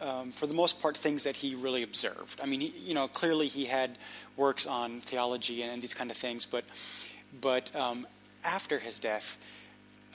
um, 0.00 0.30
for 0.30 0.46
the 0.46 0.54
most 0.54 0.80
part, 0.80 0.96
things 0.96 1.24
that 1.24 1.36
he 1.36 1.54
really 1.54 1.82
observed. 1.82 2.40
I 2.42 2.46
mean, 2.46 2.60
he, 2.60 2.72
you 2.78 2.94
know, 2.94 3.08
clearly 3.08 3.46
he 3.46 3.66
had 3.66 3.98
works 4.36 4.66
on 4.66 5.00
theology 5.00 5.62
and, 5.62 5.80
these 5.82 5.94
kind 5.94 6.10
of 6.10 6.16
things, 6.16 6.46
but 6.46 6.64
but 7.40 7.74
um, 7.74 8.06
after 8.44 8.78
his 8.78 8.98
death. 8.98 9.38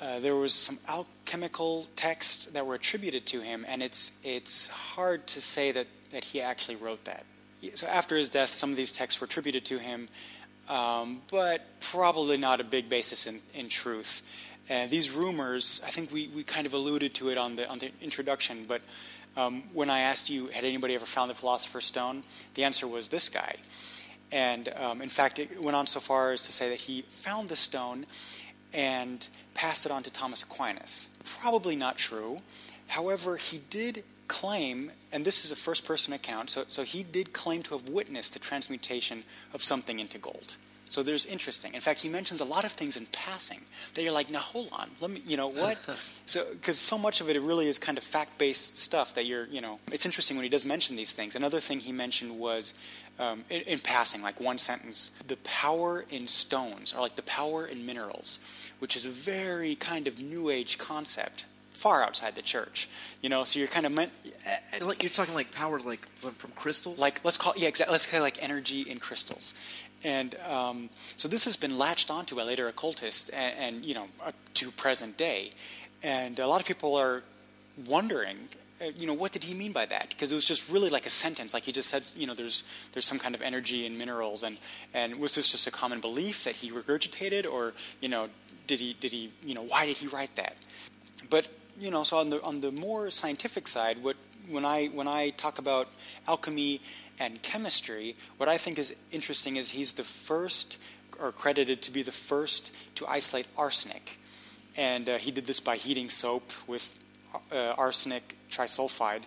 Uh, 0.02 0.18
there 0.22 0.38
was 0.38 0.54
some 0.54 0.80
alchemical 0.88 1.86
texts 1.98 2.46
that 2.46 2.66
were 2.66 2.76
attributed 2.76 3.26
to 3.26 3.42
him, 3.42 3.66
and 3.68 3.84
it's 3.84 4.14
it's 4.24 4.68
hard 4.68 5.28
to 5.28 5.42
say 5.42 5.74
that, 5.74 5.88
that 6.12 6.24
he 6.24 6.40
actually 6.40 6.78
wrote 6.78 7.04
that. 7.04 7.26
So 7.76 7.86
after 7.88 8.16
his 8.16 8.30
death, 8.30 8.54
some 8.54 8.72
of 8.72 8.78
these 8.78 8.94
texts 8.94 9.20
were 9.20 9.26
attributed 9.26 9.66
to 9.66 9.78
him, 9.78 10.08
um, 10.70 11.22
but 11.30 11.66
probably 11.82 12.38
not 12.38 12.62
a 12.62 12.64
big 12.64 12.90
basis 12.90 13.28
in, 13.28 13.42
in 13.54 13.68
truth. 13.68 14.22
And 14.70 14.90
these 14.90 15.10
rumors, 15.10 15.82
I 15.86 15.90
think 15.90 16.12
we, 16.12 16.30
we 16.36 16.44
kind 16.44 16.68
of 16.68 16.74
alluded 16.74 17.14
to 17.16 17.30
it 17.30 17.38
on 17.38 17.56
the 17.56 17.68
on 17.70 17.80
the 17.80 17.92
introduction, 18.02 18.66
but 18.68 18.82
um, 19.38 19.64
when 19.74 19.90
I 19.90 20.00
asked 20.00 20.30
you, 20.30 20.48
had 20.48 20.66
anybody 20.66 20.96
ever 20.96 21.06
found 21.06 21.30
the 21.30 21.36
Philosopher's 21.36 21.86
Stone, 21.86 22.24
the 22.56 22.64
answer 22.64 22.88
was 22.88 23.10
this 23.10 23.30
guy. 23.30 23.56
And 24.32 24.70
um, 24.76 25.02
in 25.02 25.10
fact, 25.10 25.40
it 25.40 25.62
went 25.62 25.76
on 25.76 25.88
so 25.88 26.00
far 26.00 26.34
as 26.34 26.46
to 26.46 26.52
say 26.52 26.70
that 26.70 26.80
he 26.80 27.04
found 27.10 27.50
the 27.50 27.56
stone 27.56 28.06
and 28.74 29.28
passed 29.54 29.86
it 29.86 29.92
on 29.92 30.04
to 30.04 30.12
Thomas 30.12 30.44
Aquinas. 30.44 31.10
Probably 31.24 31.76
not 31.76 31.98
true. 31.98 32.40
However, 32.88 33.38
he 33.38 33.60
did 33.70 34.04
claim, 34.28 34.92
and 35.12 35.26
this 35.26 35.44
is 35.44 35.52
a 35.52 35.56
first 35.56 35.86
person 35.86 36.14
account, 36.14 36.52
so, 36.52 36.66
so 36.68 36.84
he 36.84 37.04
did 37.04 37.34
claim 37.34 37.64
to 37.64 37.72
have 37.72 37.90
witnessed 37.90 38.34
the 38.34 38.40
transmutation 38.40 39.24
of 39.54 39.64
something 39.64 40.00
into 40.00 40.18
gold. 40.18 40.58
So 40.90 41.04
there's 41.04 41.26
interesting. 41.28 41.76
In 41.76 41.82
fact, 41.82 42.02
he 42.02 42.10
mentions 42.10 42.42
a 42.42 42.46
lot 42.46 42.66
of 42.66 42.72
things 42.72 42.98
in 42.98 43.06
passing 43.12 43.62
that 43.94 44.02
you're 44.02 44.12
like, 44.12 44.32
now 44.32 44.40
hold 44.40 44.70
on, 44.74 44.90
let 45.00 45.12
me, 45.12 45.22
you 45.26 45.38
know 45.38 45.48
what? 45.48 45.78
so 46.26 46.46
because 46.52 46.80
so 46.80 46.98
much 46.98 47.22
of 47.22 47.30
it, 47.30 47.36
it 47.36 47.42
really 47.42 47.68
is 47.68 47.78
kind 47.78 47.98
of 47.98 48.04
fact-based 48.04 48.76
stuff 48.76 49.14
that 49.14 49.28
you're, 49.28 49.46
you 49.46 49.62
know, 49.62 49.80
it's 49.92 50.08
interesting 50.08 50.36
when 50.36 50.44
he 50.44 50.50
does 50.50 50.66
mention 50.66 50.96
these 50.96 51.14
things. 51.14 51.36
Another 51.36 51.60
thing 51.60 51.80
he 51.80 51.92
mentioned 51.92 52.40
was 52.40 52.74
um, 53.20 53.44
in, 53.52 53.62
in 53.62 53.80
passing, 53.80 54.24
like 54.24 54.42
one 54.42 54.58
sentence, 54.58 55.12
the 55.28 55.38
power 55.38 56.06
in 56.10 56.28
stones, 56.28 56.92
or 56.94 57.02
like 57.02 57.16
the 57.16 57.22
power 57.22 57.68
in 57.68 57.86
minerals, 57.86 58.40
which 58.80 58.96
is 58.96 59.06
a 59.06 59.10
very 59.10 59.76
kind 59.76 60.08
of 60.08 60.20
new 60.20 60.50
age 60.50 60.80
concept, 60.80 61.46
far 61.70 62.02
outside 62.02 62.36
the 62.36 62.42
church. 62.42 62.90
You 63.22 63.30
know, 63.30 63.44
so 63.44 63.60
you're 63.60 63.68
kind 63.68 63.86
of 63.86 63.92
meant. 63.92 64.12
Like, 64.82 65.04
you're 65.04 65.10
talking 65.10 65.36
like 65.36 65.54
power 65.54 65.80
like 65.80 66.08
from, 66.16 66.32
from 66.32 66.52
crystals? 66.52 66.98
like 66.98 67.24
let's 67.24 67.38
call 67.38 67.54
yeah 67.58 67.68
exactly 67.68 67.92
let's 67.92 68.06
call 68.10 68.22
it 68.22 68.24
like 68.24 68.42
energy 68.42 68.82
in 68.82 68.98
crystals 69.00 69.54
and 70.04 70.36
um, 70.48 70.90
so 71.18 71.28
this 71.28 71.46
has 71.46 71.58
been 71.58 71.78
latched 71.78 72.10
onto 72.10 72.36
by 72.36 72.44
later 72.44 72.68
occultists 72.68 73.30
and, 73.30 73.56
and 73.60 73.86
you 73.86 73.94
know 73.94 74.08
to 74.56 74.72
present 74.72 75.18
day. 75.18 75.52
And 76.02 76.40
a 76.40 76.48
lot 76.48 76.62
of 76.62 76.68
people 76.68 76.96
are 76.96 77.24
wondering 77.88 78.38
uh, 78.82 78.92
you 78.98 79.06
know 79.06 79.14
what 79.14 79.32
did 79.32 79.44
he 79.44 79.54
mean 79.54 79.74
by 79.74 79.86
that? 79.86 80.10
Because 80.10 80.32
it 80.32 80.36
was 80.36 80.46
just 80.46 80.70
really 80.72 80.90
like 80.90 81.06
a 81.06 81.10
sentence 81.10 81.54
like 81.54 81.64
he 81.64 81.72
just 81.72 81.90
said 81.90 82.06
you 82.16 82.26
know 82.28 82.34
there's 82.34 82.64
there's 82.94 83.06
some 83.06 83.20
kind 83.20 83.36
of 83.36 83.42
energy 83.42 83.86
in 83.86 83.98
minerals. 83.98 84.44
And 84.44 84.58
and 84.94 85.20
was 85.20 85.36
this 85.36 85.50
just 85.50 85.68
a 85.68 85.72
common 85.72 86.00
belief 86.00 86.44
that 86.46 86.56
he 86.56 86.72
regurgitated? 86.72 87.46
Or 87.46 87.74
you 88.02 88.10
know 88.10 88.30
did 88.68 88.80
he 88.80 88.96
did 89.00 89.12
he 89.12 89.32
you 89.44 89.54
know 89.54 89.64
why 89.64 89.86
did 89.86 89.98
he 89.98 90.08
write 90.08 90.36
that? 90.36 90.56
But 91.30 91.50
you 91.80 91.92
know, 91.92 92.04
so 92.04 92.18
on 92.18 92.30
the 92.30 92.42
on 92.44 92.62
the 92.62 92.72
more 92.72 93.10
scientific 93.10 93.68
side, 93.68 94.04
what 94.04 94.16
when 94.50 94.66
I 94.66 94.88
when 94.88 95.08
I 95.08 95.32
talk 95.32 95.60
about 95.60 95.88
alchemy 96.28 96.82
and 97.20 97.42
chemistry, 97.42 98.16
what 98.38 98.50
I 98.50 98.58
think 98.58 98.80
is 98.80 98.96
interesting 99.12 99.58
is 99.58 99.72
he's 99.72 99.94
the 99.94 100.04
first, 100.04 100.78
or 101.20 101.32
credited 101.32 101.82
to 101.84 101.92
be 101.92 102.02
the 102.02 102.12
first, 102.12 102.72
to 102.96 103.06
isolate 103.08 103.48
arsenic, 103.58 104.18
and 104.78 105.10
uh, 105.10 105.18
he 105.18 105.32
did 105.32 105.46
this 105.46 105.60
by 105.60 105.76
heating 105.76 106.10
soap 106.10 106.52
with 106.68 106.98
uh, 107.52 107.74
arsenic 107.78 108.36
trisulfide. 108.50 109.24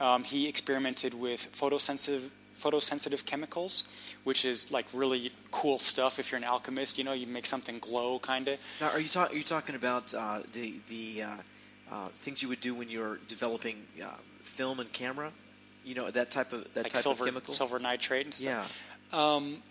Um, 0.00 0.24
he 0.24 0.48
experimented 0.48 1.14
with 1.14 1.52
photosensitive 1.52 2.30
photosensitive 2.60 3.24
chemicals, 3.24 4.12
which 4.24 4.44
is 4.44 4.70
like 4.70 4.86
really 4.92 5.32
cool 5.50 5.78
stuff. 5.78 6.18
If 6.18 6.30
you're 6.30 6.38
an 6.38 6.44
alchemist, 6.44 6.98
you 6.98 7.04
know, 7.04 7.14
you 7.14 7.26
make 7.26 7.46
something 7.46 7.78
glow, 7.78 8.18
kind 8.18 8.46
of. 8.48 8.58
Now, 8.80 8.90
are 8.90 9.00
you, 9.00 9.08
talk, 9.08 9.32
are 9.32 9.34
you 9.34 9.42
talking 9.42 9.74
about 9.74 10.12
uh, 10.12 10.40
the, 10.52 10.74
the 10.88 11.22
uh, 11.22 11.30
uh, 11.90 12.08
things 12.08 12.42
you 12.42 12.48
would 12.48 12.60
do 12.60 12.74
when 12.74 12.90
you're 12.90 13.18
developing 13.28 13.76
um, 14.02 14.10
film 14.42 14.78
and 14.78 14.92
camera? 14.92 15.32
You 15.84 15.94
know, 15.94 16.10
that 16.10 16.30
type 16.30 16.52
of 16.52 16.72
that 16.74 16.84
like 16.84 16.92
type 16.92 17.02
silver 17.02 17.24
of 17.24 17.30
chemical? 17.30 17.54
silver 17.54 17.78
nitrate 17.78 18.26
and 18.26 18.40
Yeah. 18.40 18.62
stuff. 18.64 18.82
Um, 19.12 19.62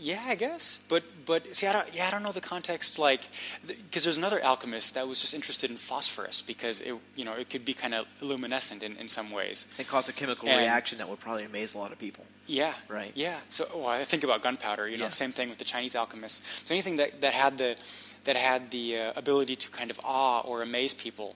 yeah, 0.00 0.22
I 0.26 0.34
guess. 0.36 0.78
But 0.88 1.02
but 1.26 1.46
see, 1.56 1.66
I 1.66 1.72
don't. 1.72 1.92
Yeah, 1.94 2.06
I 2.06 2.10
don't 2.10 2.22
know 2.22 2.30
the 2.32 2.40
context. 2.40 2.98
Like, 2.98 3.22
because 3.66 4.04
there's 4.04 4.16
another 4.16 4.40
alchemist 4.44 4.94
that 4.94 5.08
was 5.08 5.20
just 5.20 5.34
interested 5.34 5.70
in 5.70 5.76
phosphorus 5.76 6.40
because 6.42 6.80
it, 6.80 6.94
you 7.16 7.24
know, 7.24 7.34
it 7.36 7.50
could 7.50 7.64
be 7.64 7.74
kind 7.74 7.94
of 7.94 8.06
luminescent 8.22 8.82
in, 8.82 8.96
in 8.96 9.08
some 9.08 9.30
ways. 9.30 9.66
It 9.78 9.88
caused 9.88 10.08
a 10.08 10.12
chemical 10.12 10.48
And- 10.48 10.58
reaction 10.58 10.98
that 10.98 11.08
would 11.08 11.18
probably 11.18 11.44
amaze 11.44 11.74
a 11.74 11.78
lot 11.78 11.90
of 11.92 11.98
people. 11.98 12.26
Yeah. 12.46 12.72
Right. 12.88 13.10
Yeah. 13.14 13.38
So, 13.50 13.66
well, 13.74 13.88
I 13.88 14.04
think 14.04 14.22
about 14.24 14.40
gunpowder. 14.42 14.86
You 14.88 14.98
know, 14.98 15.04
Yeah. 15.06 15.10
same 15.10 15.32
thing 15.32 15.48
with 15.48 15.58
the 15.58 15.64
Chinese 15.64 15.96
alchemists. 15.96 16.42
So 16.64 16.74
anything 16.74 16.96
that, 16.98 17.20
that 17.20 17.32
had 17.34 17.58
the 17.58 17.76
that 18.24 18.36
had 18.36 18.70
the 18.70 18.98
uh, 18.98 19.12
ability 19.16 19.56
to 19.56 19.70
kind 19.70 19.90
of 19.90 19.98
awe 20.04 20.40
or 20.42 20.62
amaze 20.62 20.92
people. 20.94 21.34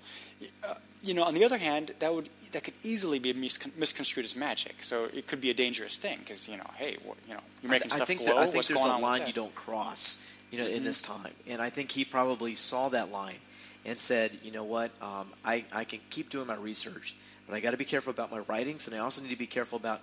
Uh, 0.62 0.74
you 1.02 1.14
know, 1.14 1.24
on 1.24 1.34
the 1.34 1.44
other 1.44 1.58
hand, 1.58 1.92
that 1.98 2.14
would 2.14 2.28
that 2.52 2.62
could 2.62 2.74
easily 2.82 3.18
be 3.18 3.34
miscon- 3.34 3.76
misconstrued 3.76 4.24
as 4.24 4.36
magic. 4.36 4.82
So 4.82 5.04
it 5.12 5.26
could 5.26 5.40
be 5.40 5.50
a 5.50 5.54
dangerous 5.54 5.96
thing 5.96 6.18
because 6.20 6.48
you 6.48 6.56
know, 6.56 6.70
hey, 6.76 6.96
what, 7.04 7.18
you 7.28 7.34
know, 7.34 7.40
you're 7.62 7.70
making 7.70 7.90
I, 7.92 7.96
stuff 7.96 8.02
I 8.02 8.04
think 8.06 8.20
glow. 8.20 8.34
that, 8.34 8.38
I 8.38 8.42
think 8.44 8.56
What's 8.56 8.68
there's 8.68 8.78
going 8.80 8.90
a 8.90 8.94
on 8.94 9.02
line? 9.02 9.20
Mm-hmm. 9.20 9.28
you 9.28 9.32
don't 9.34 9.54
cross, 9.54 10.24
you 10.50 10.58
know, 10.58 10.66
in 10.66 10.84
this 10.84 11.02
time, 11.02 11.32
and 11.48 11.60
I 11.60 11.70
think 11.70 11.90
he 11.90 12.04
probably 12.04 12.54
saw 12.54 12.88
that 12.90 13.10
line 13.10 13.38
and 13.84 13.98
said, 13.98 14.30
you 14.44 14.52
know 14.52 14.64
what, 14.64 14.92
um, 15.02 15.32
I 15.44 15.64
I 15.72 15.84
can 15.84 16.00
keep 16.10 16.30
doing 16.30 16.46
my 16.46 16.56
research, 16.56 17.16
but 17.46 17.54
I 17.54 17.60
got 17.60 17.72
to 17.72 17.76
be 17.76 17.84
careful 17.84 18.12
about 18.12 18.30
my 18.30 18.38
writings, 18.40 18.86
and 18.86 18.96
I 18.96 19.00
also 19.00 19.22
need 19.22 19.30
to 19.30 19.36
be 19.36 19.46
careful 19.46 19.78
about 19.78 20.00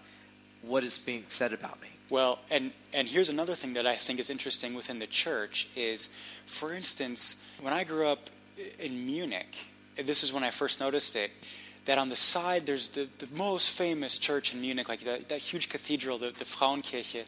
what 0.62 0.84
is 0.84 0.98
being 0.98 1.24
said 1.30 1.54
about 1.54 1.82
me. 1.82 1.88
Well, 2.10 2.40
and 2.52 2.72
and 2.94 3.08
here's 3.08 3.30
another 3.30 3.56
thing 3.56 3.74
that 3.76 3.88
I 3.88 3.96
think 3.96 4.20
is 4.20 4.30
interesting 4.30 4.74
within 4.74 5.00
the 5.00 5.08
church 5.08 5.70
is, 5.76 6.10
for 6.46 6.74
instance, 6.74 7.42
when 7.62 7.72
I 7.72 7.86
grew 7.86 8.08
up 8.08 8.30
in 8.80 9.06
Munich, 9.06 9.56
this 10.06 10.24
is 10.24 10.34
when 10.34 10.44
I 10.44 10.50
first 10.50 10.80
noticed 10.80 11.16
it. 11.16 11.32
That 11.86 11.98
on 11.98 12.10
the 12.10 12.16
side 12.16 12.66
there's 12.66 12.90
the, 12.90 13.08
the 13.18 13.28
most 13.36 13.76
famous 13.76 14.18
church 14.18 14.54
in 14.54 14.62
Munich, 14.62 14.90
like 14.90 15.00
that, 15.02 15.30
that 15.30 15.40
huge 15.40 15.70
cathedral, 15.70 16.18
the, 16.18 16.28
the 16.28 16.46
Frauenkirche, 16.46 17.24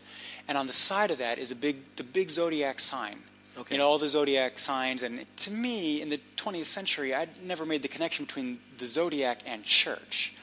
and 0.48 0.58
on 0.58 0.68
the 0.68 0.74
side 0.74 1.10
of 1.10 1.18
that 1.18 1.40
is 1.40 1.51
a 1.51 1.56
big 1.56 1.78
the 1.96 2.04
big 2.04 2.30
zodiac 2.30 2.80
sign. 2.80 3.16
Okay. 3.58 3.75
You 3.75 3.80
know 3.80 3.88
all 3.88 3.98
the 3.98 4.08
zodiac 4.08 4.60
signs, 4.60 5.04
and 5.04 5.25
to 5.38 5.51
me, 5.51 6.01
in 6.01 6.10
the 6.10 6.20
20th 6.38 6.66
century, 6.66 7.13
I'd 7.13 7.30
never 7.44 7.66
made 7.66 7.82
the 7.82 7.88
connection 7.88 8.25
between 8.25 8.60
the 8.78 8.88
zodiac 8.88 9.42
and 9.46 9.63
church. 9.63 10.34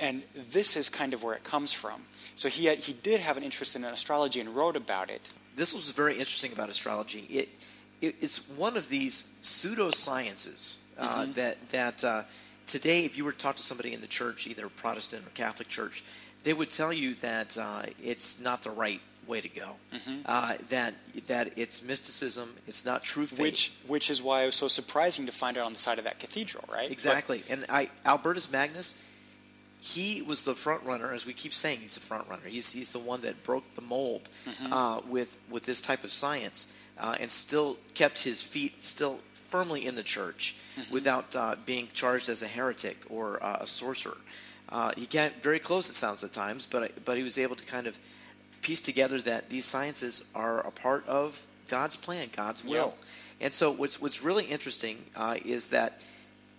And 0.00 0.22
this 0.52 0.76
is 0.76 0.88
kind 0.88 1.12
of 1.12 1.22
where 1.22 1.34
it 1.34 1.44
comes 1.44 1.72
from. 1.72 2.02
So 2.36 2.48
he 2.48 2.66
had, 2.66 2.78
he 2.78 2.92
did 2.92 3.20
have 3.20 3.36
an 3.36 3.42
interest 3.42 3.74
in 3.74 3.84
astrology 3.84 4.40
and 4.40 4.54
wrote 4.54 4.76
about 4.76 5.10
it. 5.10 5.28
This 5.56 5.74
was 5.74 5.90
very 5.90 6.12
interesting 6.12 6.52
about 6.52 6.68
astrology. 6.68 7.26
It, 7.28 7.48
it 8.00 8.16
it's 8.20 8.48
one 8.48 8.76
of 8.76 8.88
these 8.88 9.32
pseudosciences 9.42 10.78
uh, 10.98 11.22
Mm-hmm. 11.22 11.32
that 11.32 11.68
that 11.70 12.04
uh, 12.04 12.22
today, 12.66 13.04
if 13.04 13.16
you 13.16 13.24
were 13.24 13.32
to 13.32 13.38
talk 13.38 13.56
to 13.56 13.62
somebody 13.62 13.92
in 13.92 14.00
the 14.00 14.06
church, 14.06 14.46
either 14.46 14.68
Protestant 14.68 15.26
or 15.26 15.30
Catholic 15.30 15.68
church, 15.68 16.02
they 16.42 16.52
would 16.52 16.70
tell 16.70 16.92
you 16.92 17.14
that 17.14 17.56
uh, 17.58 17.82
it's 18.02 18.40
not 18.40 18.62
the 18.62 18.70
right 18.70 19.00
way 19.26 19.40
to 19.40 19.48
go. 19.48 19.76
Mm-hmm. 19.94 20.20
Uh, 20.26 20.54
that 20.68 20.94
that 21.28 21.56
it's 21.58 21.82
mysticism. 21.84 22.54
It's 22.66 22.84
not 22.84 23.02
true 23.02 23.26
faith. 23.26 23.38
Which, 23.40 23.72
which 23.86 24.10
is 24.10 24.22
why 24.22 24.42
it 24.42 24.46
was 24.46 24.56
so 24.56 24.68
surprising 24.68 25.26
to 25.26 25.32
find 25.32 25.56
it 25.56 25.60
on 25.60 25.72
the 25.72 25.78
side 25.78 25.98
of 25.98 26.04
that 26.04 26.18
cathedral, 26.18 26.64
right? 26.70 26.90
Exactly. 26.90 27.42
and 27.50 27.64
I, 27.68 27.90
Albertus 28.04 28.50
Magnus, 28.50 29.02
he 29.80 30.22
was 30.22 30.42
the 30.44 30.54
front 30.54 30.82
runner, 30.84 31.12
as 31.14 31.24
we 31.26 31.32
keep 31.32 31.52
saying, 31.54 31.78
he's 31.80 31.94
the 31.94 32.00
front 32.00 32.28
runner. 32.28 32.42
He's, 32.48 32.72
he's 32.72 32.90
the 32.92 32.98
one 32.98 33.20
that 33.20 33.44
broke 33.44 33.74
the 33.74 33.82
mold 33.82 34.28
uh, 34.72 35.00
with 35.08 35.38
with 35.50 35.66
this 35.66 35.80
type 35.80 36.02
of 36.04 36.10
science, 36.10 36.72
uh, 36.98 37.14
and 37.20 37.30
still 37.30 37.76
kept 37.94 38.22
his 38.22 38.42
feet 38.42 38.84
still 38.84 39.18
firmly 39.48 39.86
in 39.86 39.94
the 39.94 40.02
church 40.02 40.56
without 40.92 41.34
uh, 41.34 41.56
being 41.64 41.88
charged 41.94 42.28
as 42.28 42.42
a 42.42 42.46
heretic 42.46 42.98
or 43.08 43.42
uh, 43.42 43.58
a 43.60 43.66
sorcerer. 43.66 44.18
Uh, 44.68 44.92
he 44.96 45.06
got 45.06 45.32
very 45.40 45.58
close, 45.58 45.88
it 45.88 45.94
sounds 45.94 46.22
at 46.22 46.32
times, 46.32 46.66
but 46.66 47.04
but 47.04 47.16
he 47.16 47.22
was 47.22 47.38
able 47.38 47.56
to 47.56 47.64
kind 47.64 47.86
of 47.86 47.98
piece 48.60 48.80
together 48.82 49.20
that 49.20 49.48
these 49.48 49.64
sciences 49.64 50.26
are 50.34 50.66
a 50.66 50.70
part 50.70 51.06
of 51.08 51.46
God's 51.68 51.96
plan, 51.96 52.28
God's 52.36 52.64
will. 52.64 52.94
And 53.40 53.52
so, 53.52 53.70
what's 53.70 54.00
what's 54.00 54.22
really 54.22 54.44
interesting 54.44 55.04
uh, 55.16 55.36
is 55.44 55.68
that 55.68 56.02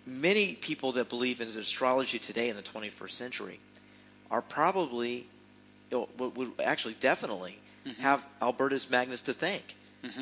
many 0.08 0.56
people 0.56 0.92
that 0.94 1.10
believe 1.10 1.40
in 1.40 1.48
astrology 1.48 2.18
today 2.18 2.50
in 2.50 2.56
the 2.56 2.64
21st 2.64 3.12
century 3.12 3.60
are 4.32 4.42
probably 4.42 5.28
would, 5.92 6.36
would 6.36 6.52
actually 6.64 6.96
definitely 7.00 7.60
Mm-hmm. 7.86 8.02
have 8.02 8.28
Albertus 8.42 8.90
Magnus 8.92 9.22
to 9.22 9.34
thank 9.34 9.76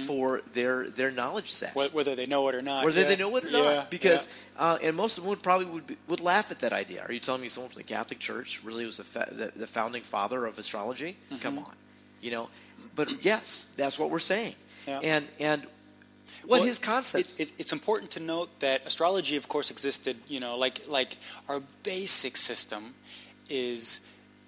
for 0.05 0.41
their 0.53 0.89
their 0.89 1.11
knowledge 1.11 1.51
set. 1.51 1.75
Whether 1.75 2.15
they 2.15 2.25
know 2.25 2.47
it 2.49 2.55
or 2.55 2.61
not. 2.61 2.83
Whether 2.85 3.01
yeah. 3.01 3.09
they 3.09 3.15
know 3.15 3.35
it 3.37 3.43
or 3.45 3.49
Yeah, 3.49 3.75
not, 3.75 3.91
because 3.91 4.27
yeah. 4.55 4.63
uh, 4.63 4.77
and 4.83 4.95
most 4.95 5.17
of 5.17 5.23
them 5.23 5.29
would 5.29 5.43
probably 5.43 5.67
would, 5.67 5.85
be, 5.85 5.97
would 6.07 6.19
laugh 6.19 6.49
at 6.51 6.59
that 6.59 6.73
idea. 6.73 7.03
Are 7.03 7.11
you 7.11 7.19
telling 7.19 7.41
me 7.41 7.49
someone 7.49 7.71
from 7.71 7.81
the 7.81 7.87
Catholic 7.87 8.19
Church 8.19 8.63
really 8.63 8.85
was 8.85 8.97
the, 8.97 9.03
fa- 9.03 9.29
the, 9.31 9.51
the 9.55 9.67
founding 9.67 10.01
father 10.01 10.45
of 10.45 10.57
astrology? 10.57 11.17
Mm-hmm. 11.31 11.43
Come 11.43 11.59
on, 11.59 11.73
you 12.21 12.31
know. 12.31 12.49
But 12.95 13.23
yes, 13.23 13.73
that's 13.77 13.99
what 13.99 14.09
we're 14.09 14.19
saying. 14.19 14.55
And 14.87 15.27
and 15.39 15.61
what 16.45 16.59
Well, 16.59 16.63
his 16.63 16.79
concept? 16.79 17.35
It, 17.37 17.49
it, 17.49 17.51
it's 17.59 17.73
important 17.73 18.09
to 18.11 18.21
note 18.21 18.59
that 18.61 18.87
astrology, 18.87 19.35
of 19.35 19.47
course, 19.47 19.69
existed. 19.69 20.17
You 20.27 20.39
know, 20.39 20.57
like 20.57 20.87
like 20.87 21.17
our 21.49 21.61
basic 21.83 22.37
system 22.37 22.95
is 23.49 24.07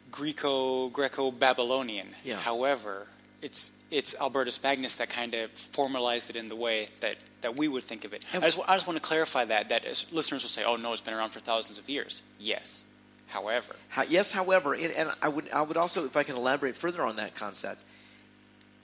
Greco 0.10 0.90
Greco 0.90 1.30
Babylonian. 1.32 2.08
Yeah. 2.24 2.38
However, 2.38 3.08
it's 3.42 3.72
it's 3.92 4.16
Albertus 4.20 4.62
Magnus 4.62 4.96
that 4.98 5.10
kind 5.10 5.34
of 5.34 5.50
formalized 5.52 6.30
it 6.30 6.36
in 6.36 6.48
the 6.48 6.56
way 6.56 6.90
that, 7.02 7.18
that 7.42 7.56
we 7.56 7.68
would 7.68 7.84
think 7.84 8.06
of 8.06 8.14
it. 8.14 8.24
I 8.34 8.40
just, 8.42 8.60
I 8.68 8.76
just 8.76 8.86
want 8.86 8.98
to 8.98 9.04
clarify 9.04 9.46
that 9.46 9.70
that 9.70 9.84
as 9.86 10.06
listeners 10.12 10.44
will 10.44 10.50
say, 10.50 10.64
"Oh 10.64 10.76
no, 10.76 10.92
it's 10.92 11.02
been 11.02 11.14
around 11.16 11.30
for 11.32 11.40
thousands 11.40 11.78
of 11.78 11.90
years." 11.90 12.22
Yes. 12.40 12.86
However, 13.28 13.76
How, 13.90 14.04
yes, 14.10 14.32
however, 14.32 14.74
and, 14.74 14.92
and 14.94 15.10
I 15.22 15.30
would 15.30 15.50
I 15.52 15.62
would 15.62 15.78
also, 15.78 16.06
if 16.06 16.18
I 16.18 16.24
can 16.24 16.36
elaborate 16.36 16.76
further 16.76 17.04
on 17.04 17.16
that 17.18 17.36
concept, 17.36 17.82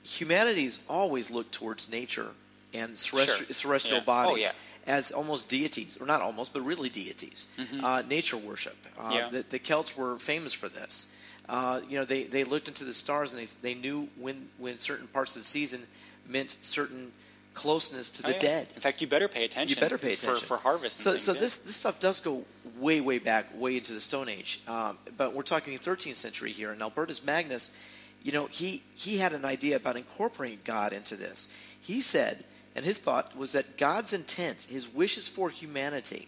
humanity's 0.03 0.79
always 0.89 1.31
looked 1.31 1.51
towards 1.51 1.89
nature 1.89 2.29
and 2.73 2.97
Sure. 2.97 3.25
celestial 3.25 3.97
Yeah. 3.97 4.01
Oh, 4.03 4.05
bodies 4.05 4.43
yeah. 4.43 4.51
as 4.95 5.11
almost 5.11 5.49
deities, 5.49 5.97
or 5.99 6.05
not 6.05 6.21
almost, 6.21 6.53
but 6.53 6.61
really 6.61 6.89
deities. 6.89 7.47
Uh, 7.83 8.03
nature 8.07 8.37
worship. 8.37 8.75
Uh, 8.97 9.01
Mm-hmm. 9.03 9.11
Yeah. 9.13 9.29
the, 9.29 9.45
the 9.49 9.59
Celts 9.59 9.97
were 9.97 10.17
famous 10.19 10.53
for 10.53 10.69
this. 10.69 11.11
Uh, 11.47 11.81
you 11.87 11.97
know, 11.97 12.05
they, 12.05 12.23
they 12.23 12.43
looked 12.43 12.67
into 12.67 12.83
the 12.83 12.93
stars 12.93 13.31
and 13.33 13.41
they, 13.41 13.45
they 13.61 13.79
knew 13.79 14.09
when 14.17 14.49
when 14.57 14.77
certain 14.77 15.07
parts 15.07 15.35
of 15.35 15.41
the 15.41 15.47
season 15.47 15.81
meant 16.27 16.49
certain 16.51 17.11
closeness 17.53 18.09
to 18.09 18.27
Oh, 18.27 18.29
the 18.29 18.33
yeah. 18.35 18.41
dead. 18.41 18.67
In 18.75 18.81
fact, 18.81 19.01
you 19.01 19.07
better 19.07 19.27
pay 19.27 19.45
attention. 19.45 19.77
You 19.77 19.81
better 19.81 19.97
pay 19.97 20.15
for, 20.15 20.31
attention 20.31 20.47
for 20.47 20.57
harvest. 20.57 20.97
And 20.99 21.03
So, 21.03 21.11
things, 21.11 21.23
so 21.23 21.33
yeah. 21.33 21.39
this 21.41 21.59
this 21.59 21.75
stuff 21.75 21.99
does 21.99 22.19
go 22.21 22.43
way, 22.79 22.99
way 22.99 23.19
back, 23.19 23.45
way 23.57 23.77
into 23.77 23.93
the 23.93 24.01
Stone 24.01 24.27
Age. 24.29 24.61
Um, 24.67 24.97
but 25.17 25.33
we're 25.33 25.43
talking 25.43 25.77
13th 25.77 26.15
century 26.15 26.51
here, 26.51 26.71
and 26.71 26.81
Albertus 26.81 27.23
Magnus, 27.23 27.75
you 28.23 28.31
know, 28.31 28.47
he 28.47 28.81
he 28.95 29.17
had 29.19 29.31
an 29.33 29.45
idea 29.45 29.75
about 29.75 29.95
incorporating 29.97 30.59
God 30.65 30.93
into 30.93 31.15
this. 31.15 31.53
He 31.79 32.01
said, 32.01 32.43
and 32.75 32.83
his 32.83 32.97
thought 32.99 33.37
was 33.37 33.51
that 33.53 33.77
God's 33.77 34.11
intent, 34.13 34.63
his 34.69 34.91
wishes 34.91 35.27
for 35.27 35.49
humanity, 35.51 36.27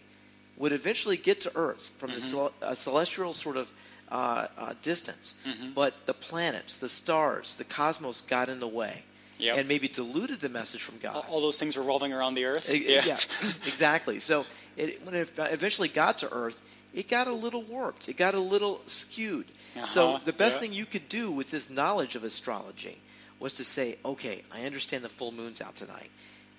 would 0.56 0.72
eventually 0.72 1.16
get 1.16 1.40
to 1.42 1.52
Earth 1.56 1.90
from 1.98 2.10
the 2.12 2.20
cel- 2.20 2.52
a 2.62 2.74
celestial 2.76 3.32
sort 3.32 3.56
of 3.56 3.72
uh, 4.10 4.46
uh, 4.56 4.74
distance, 4.82 5.40
but 5.74 6.06
the 6.06 6.14
planets, 6.14 6.76
the 6.78 6.88
stars, 6.88 7.56
the 7.56 7.64
cosmos 7.64 8.20
got 8.22 8.48
in 8.48 8.60
the 8.60 8.68
way. 8.68 9.04
Yep. 9.40 9.58
And 9.58 9.68
maybe 9.68 9.86
diluted 9.86 10.40
the 10.40 10.48
message 10.48 10.82
from 10.82 10.98
God. 10.98 11.14
all, 11.14 11.24
all 11.30 11.40
those 11.40 11.58
things 11.60 11.76
revolving 11.76 12.12
around 12.12 12.34
the 12.34 12.44
earth. 12.44 12.68
E- 12.74 12.86
Yeah, 12.88 13.14
exactly. 13.42 14.18
So 14.18 14.44
it, 14.76 15.00
when 15.06 15.14
it 15.14 15.30
eventually 15.38 15.86
got 15.88 16.18
to 16.18 16.32
Earth, 16.32 16.60
it 16.92 17.08
got 17.08 17.28
a 17.28 17.32
little 17.32 17.62
warped. 17.62 18.08
It 18.08 18.16
got 18.16 18.34
a 18.34 18.40
little 18.40 18.80
skewed. 18.86 19.46
So 19.86 20.08
Uh-huh, 20.14 20.18
the 20.24 20.32
best 20.32 20.56
yeah. 20.56 20.60
thing 20.60 20.72
you 20.72 20.86
could 20.86 21.08
do 21.08 21.30
with 21.30 21.52
this 21.52 21.70
knowledge 21.70 22.16
of 22.16 22.24
astrology 22.24 22.98
was 23.38 23.52
to 23.54 23.64
say, 23.64 23.96
okay, 24.04 24.42
I 24.52 24.64
understand 24.64 25.04
the 25.04 25.08
full 25.08 25.30
moon's 25.30 25.60
out 25.60 25.76
tonight. 25.76 26.10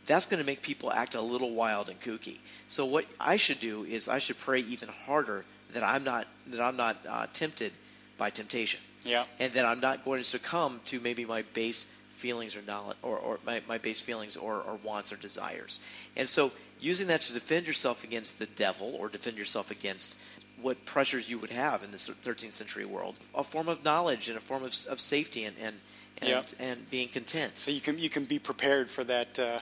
That's 0.06 0.26
going 0.26 0.40
to 0.40 0.46
make 0.46 0.62
people 0.62 0.90
act 0.92 1.16
a 1.16 1.22
little 1.22 1.52
wild 1.54 1.90
and 1.90 2.00
kooky. 2.00 2.40
So 2.70 2.86
what 2.86 3.06
I 3.20 3.36
should 3.36 3.60
do 3.60 3.84
is 3.84 4.08
I 4.08 4.20
should 4.20 4.40
pray 4.40 4.60
even 4.62 4.88
harder 4.88 5.44
that 5.74 5.84
I'm 5.84 6.04
not 6.04 6.28
that 6.48 6.62
I'm 6.62 6.78
not 6.78 6.98
uh, 7.08 7.26
tempted 7.34 7.72
by 8.18 8.30
temptation 8.30 8.80
Yeah. 9.04 9.24
and 9.40 9.54
that 9.54 9.66
I'm 9.66 9.80
not 9.80 10.04
going 10.04 10.20
to 10.20 10.26
succumb 10.26 10.82
to 10.86 11.00
maybe 11.00 11.26
my 11.26 11.44
base 11.54 11.94
feelings 12.12 12.58
or 12.58 12.62
knowledge 12.64 12.98
or, 13.02 13.18
or 13.18 13.40
my, 13.46 13.62
my 13.68 13.78
base 13.78 14.00
feelings 14.02 14.36
or, 14.36 14.56
or 14.62 14.76
wants 14.84 15.14
or 15.14 15.16
desires. 15.16 15.80
And 16.18 16.28
so 16.28 16.52
using 16.82 17.08
that 17.08 17.22
to 17.22 17.34
defend 17.34 17.66
yourself 17.68 18.04
against 18.04 18.40
the 18.40 18.46
devil 18.46 18.94
or 19.00 19.08
defend 19.10 19.38
yourself 19.38 19.72
against 19.72 20.18
what 20.62 20.86
pressures 20.86 21.30
you 21.30 21.38
would 21.40 21.52
have 21.52 21.82
in 21.84 21.92
this 21.92 22.10
13th 22.10 22.52
century 22.52 22.84
world, 22.86 23.16
a 23.34 23.44
form 23.44 23.70
of 23.70 23.86
knowledge 23.86 24.28
and 24.28 24.38
a 24.38 24.42
form 24.42 24.64
of, 24.64 24.74
of 24.90 25.00
safety 25.00 25.46
and 25.46 25.56
and, 25.62 25.76
and, 26.22 26.30
Yeah. 26.30 26.44
and 26.60 26.90
being 26.90 27.08
content. 27.08 27.58
So 27.58 27.72
you 27.72 27.80
can 27.80 27.98
you 27.98 28.10
can 28.10 28.26
be 28.26 28.40
prepared 28.40 28.90
for 28.90 29.06
that 29.06 29.40
uh, 29.40 29.60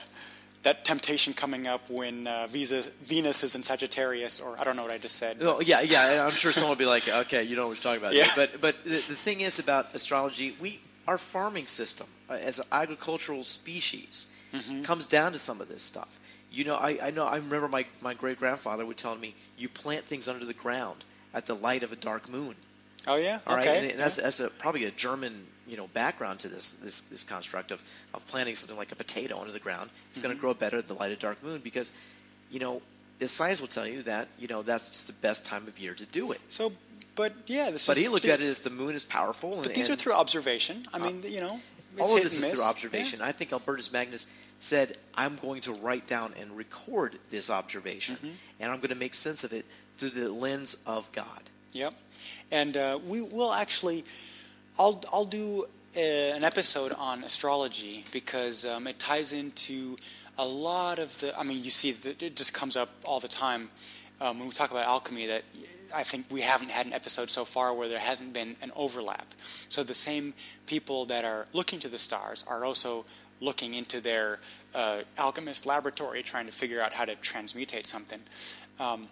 that 0.68 0.84
temptation 0.84 1.32
coming 1.32 1.66
up 1.66 1.88
when 1.88 2.26
uh, 2.26 2.46
Visa, 2.46 2.82
Venus 3.02 3.42
is 3.42 3.54
in 3.54 3.62
Sagittarius, 3.62 4.38
or 4.38 4.54
I 4.60 4.64
don't 4.64 4.76
know 4.76 4.82
what 4.82 4.92
I 4.92 4.98
just 4.98 5.16
said. 5.16 5.38
Oh, 5.40 5.60
yeah, 5.60 5.80
yeah. 5.80 6.24
I'm 6.26 6.30
sure 6.30 6.52
someone 6.52 6.70
will 6.70 6.76
be 6.76 6.84
like, 6.84 7.08
okay, 7.08 7.42
you 7.42 7.56
know 7.56 7.68
what 7.68 7.78
we're 7.78 7.82
talking 7.82 8.02
about. 8.02 8.14
Yeah. 8.14 8.26
But 8.36 8.60
but 8.60 8.84
the, 8.84 8.90
the 8.90 9.18
thing 9.26 9.40
is 9.40 9.58
about 9.58 9.94
astrology, 9.94 10.54
we 10.60 10.80
our 11.06 11.16
farming 11.16 11.66
system 11.66 12.06
uh, 12.28 12.34
as 12.34 12.58
an 12.58 12.66
agricultural 12.70 13.44
species 13.44 14.28
Mm-hmm. 14.50 14.80
comes 14.80 15.04
down 15.04 15.32
to 15.32 15.38
some 15.38 15.60
of 15.60 15.68
this 15.68 15.82
stuff. 15.82 16.18
You 16.50 16.64
know, 16.64 16.76
I, 16.76 16.98
I 17.02 17.10
know 17.10 17.26
I 17.26 17.36
remember 17.36 17.68
my, 17.68 17.84
my 18.00 18.14
great 18.14 18.38
grandfather 18.38 18.86
would 18.86 18.96
tell 18.96 19.14
me 19.14 19.34
you 19.58 19.68
plant 19.68 20.04
things 20.06 20.26
under 20.26 20.46
the 20.46 20.54
ground 20.54 21.04
at 21.34 21.44
the 21.44 21.52
light 21.52 21.82
of 21.82 21.92
a 21.92 21.96
dark 21.96 22.32
moon. 22.32 22.54
Oh 23.06 23.16
yeah, 23.16 23.38
All 23.46 23.56
right, 23.56 23.66
okay. 23.66 23.90
and 23.90 23.98
that's, 24.00 24.16
that's 24.16 24.40
a, 24.40 24.50
probably 24.50 24.84
a 24.84 24.90
German 24.90 25.32
you 25.66 25.76
know 25.76 25.86
background 25.88 26.40
to 26.40 26.48
this 26.48 26.72
this, 26.72 27.02
this 27.02 27.24
construct 27.24 27.70
of, 27.70 27.82
of 28.14 28.26
planting 28.26 28.54
something 28.54 28.76
like 28.76 28.90
a 28.92 28.96
potato 28.96 29.38
under 29.38 29.52
the 29.52 29.60
ground. 29.60 29.90
It's 30.10 30.20
going 30.20 30.34
to 30.34 30.40
grow 30.40 30.52
better 30.54 30.78
at 30.78 30.86
the 30.88 30.94
light 30.94 31.12
of 31.12 31.18
dark 31.18 31.42
moon 31.42 31.60
because 31.62 31.96
you 32.50 32.58
know 32.58 32.82
the 33.18 33.28
science 33.28 33.60
will 33.60 33.68
tell 33.68 33.86
you 33.86 34.02
that 34.02 34.28
you 34.38 34.48
know 34.48 34.62
that's 34.62 34.90
just 34.90 35.06
the 35.06 35.12
best 35.12 35.46
time 35.46 35.66
of 35.66 35.78
year 35.78 35.94
to 35.94 36.04
do 36.06 36.32
it. 36.32 36.40
so, 36.48 36.72
but 37.14 37.32
yeah, 37.46 37.70
this 37.70 37.86
But 37.86 37.96
is, 37.96 38.02
he 38.04 38.08
looked 38.08 38.26
at 38.26 38.40
it 38.40 38.46
as 38.46 38.60
the 38.62 38.70
moon 38.70 38.94
is 38.94 39.04
powerful. 39.04 39.54
And, 39.54 39.62
But 39.62 39.74
these 39.74 39.90
are 39.90 39.96
through 39.96 40.14
observation. 40.14 40.84
I 40.94 40.98
mean, 40.98 41.22
you 41.26 41.40
know, 41.40 41.58
all 42.00 42.16
of 42.16 42.22
this 42.22 42.36
and 42.36 42.44
is 42.44 42.52
through 42.52 42.64
observation. 42.64 43.20
I 43.22 43.32
think 43.32 43.52
Albertus 43.52 43.92
Magnus 43.92 44.32
said, 44.60 44.96
"I'm 45.14 45.36
going 45.36 45.60
to 45.62 45.72
write 45.72 46.06
down 46.06 46.32
and 46.38 46.56
record 46.56 47.18
this 47.30 47.48
observation, 47.50 48.16
Mm-hmm. 48.16 48.34
and 48.60 48.70
I'm 48.70 48.78
going 48.78 48.90
to 48.90 48.96
make 48.96 49.14
sense 49.14 49.44
of 49.44 49.52
it 49.52 49.64
through 49.98 50.10
the 50.10 50.30
lens 50.30 50.82
of 50.86 51.10
God." 51.12 51.42
Yep. 51.72 51.94
And 52.50 52.76
uh, 52.76 52.98
we 53.06 53.20
will 53.20 53.52
actually, 53.52 54.04
I'll, 54.78 55.02
I'll 55.12 55.24
do 55.24 55.66
uh 55.96 56.00
an 56.00 56.44
episode 56.44 56.92
on 56.92 57.24
astrology 57.24 58.04
because 58.12 58.64
um, 58.64 58.86
it 58.86 58.98
ties 58.98 59.32
into 59.32 59.96
a 60.38 60.46
lot 60.46 60.98
of 60.98 61.18
the, 61.20 61.38
I 61.38 61.42
mean, 61.42 61.62
you 61.62 61.70
see, 61.70 61.92
that 61.92 62.22
it 62.22 62.36
just 62.36 62.54
comes 62.54 62.76
up 62.76 62.90
all 63.04 63.20
the 63.20 63.28
time 63.28 63.68
um, 64.20 64.38
when 64.38 64.48
we 64.48 64.54
talk 64.54 64.70
about 64.70 64.86
alchemy 64.86 65.26
that 65.26 65.42
I 65.94 66.02
think 66.02 66.26
we 66.30 66.42
haven't 66.42 66.70
had 66.70 66.86
an 66.86 66.92
episode 66.92 67.30
so 67.30 67.44
far 67.44 67.74
where 67.74 67.88
there 67.88 67.98
hasn't 67.98 68.32
been 68.32 68.56
an 68.62 68.70
overlap. 68.76 69.26
So 69.68 69.82
the 69.82 69.94
same 69.94 70.34
people 70.66 71.06
that 71.06 71.24
are 71.24 71.46
looking 71.52 71.78
to 71.80 71.88
the 71.88 71.98
stars 71.98 72.44
are 72.46 72.64
also 72.64 73.04
looking 73.40 73.74
into 73.74 74.00
their 74.00 74.40
uh, 74.74 75.02
alchemist 75.16 75.64
laboratory 75.66 76.22
trying 76.22 76.46
to 76.46 76.52
figure 76.52 76.80
out 76.80 76.92
how 76.92 77.04
to 77.04 77.14
transmutate 77.16 77.86
something. 77.86 78.20
Um, 78.78 79.08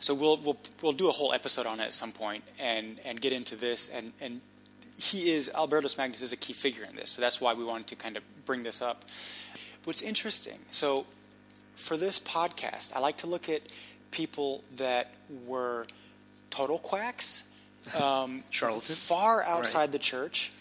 so 0.00 0.14
we'll 0.14 0.36
we'll 0.38 0.58
we'll 0.82 0.92
do 0.92 1.08
a 1.08 1.12
whole 1.12 1.32
episode 1.32 1.66
on 1.66 1.78
it 1.80 1.84
at 1.84 1.92
some 1.92 2.12
point 2.12 2.42
and 2.58 3.00
and 3.04 3.20
get 3.20 3.32
into 3.32 3.54
this 3.56 3.88
and 3.88 4.12
and 4.20 4.40
he 5.00 5.30
is 5.30 5.50
Albertus 5.54 5.96
Magnus 5.96 6.20
is 6.20 6.32
a 6.32 6.36
key 6.36 6.52
figure 6.52 6.84
in 6.84 6.94
this. 6.94 7.08
So 7.10 7.22
that's 7.22 7.40
why 7.40 7.54
we 7.54 7.64
wanted 7.64 7.86
to 7.86 7.96
kind 7.96 8.16
of 8.18 8.22
bring 8.44 8.62
this 8.64 8.82
up. 8.82 9.04
What's 9.84 10.02
interesting, 10.02 10.58
so 10.70 11.06
for 11.74 11.96
this 11.96 12.18
podcast, 12.18 12.94
I 12.94 12.98
like 12.98 13.16
to 13.18 13.26
look 13.26 13.48
at 13.48 13.62
people 14.10 14.62
that 14.76 15.12
were 15.46 15.86
total 16.50 16.78
quacks, 16.78 17.44
um, 17.98 18.44
Charlatans. 18.50 19.08
far 19.08 19.42
outside 19.44 19.80
Right. 19.80 19.92
the 19.92 19.98
church, 19.98 20.52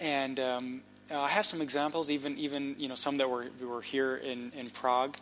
and 0.00 0.40
um, 0.40 0.82
I 1.12 1.28
have 1.28 1.44
some 1.44 1.60
examples, 1.60 2.10
even 2.10 2.38
even 2.38 2.76
you 2.78 2.88
know 2.88 2.94
some 2.94 3.18
that 3.18 3.28
were 3.28 3.48
were 3.62 3.82
here 3.82 4.16
in 4.16 4.52
in 4.56 4.70
Prague, 4.70 5.18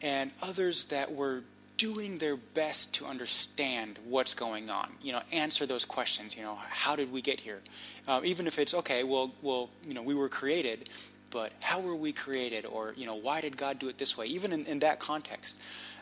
and 0.00 0.30
others 0.40 0.84
that 0.86 1.12
were 1.12 1.42
doing 1.84 2.16
their 2.16 2.36
best 2.36 2.94
to 2.94 3.04
understand 3.04 3.98
what's 4.06 4.32
going 4.32 4.70
on. 4.70 4.88
You 5.02 5.12
know, 5.12 5.20
answer 5.32 5.66
those 5.66 5.84
questions. 5.84 6.34
You 6.34 6.42
know, 6.42 6.56
how 6.56 6.96
did 6.96 7.12
we 7.12 7.20
get 7.20 7.40
here? 7.40 7.60
Uh, 8.08 8.22
even 8.24 8.46
if 8.46 8.58
it's 8.58 8.72
okay, 8.72 9.04
well, 9.04 9.32
well, 9.42 9.68
you 9.86 9.92
know, 9.92 10.02
we 10.02 10.14
were 10.14 10.30
created, 10.30 10.88
but 11.28 11.52
how 11.60 11.82
were 11.82 11.94
we 11.94 12.10
created? 12.10 12.64
Or 12.64 12.94
you 12.96 13.04
know, 13.04 13.16
why 13.16 13.42
did 13.42 13.58
God 13.58 13.78
do 13.78 13.90
it 13.90 13.98
this 13.98 14.16
way? 14.16 14.24
Even 14.24 14.50
in, 14.50 14.64
in 14.64 14.78
that 14.78 14.98
context. 14.98 15.58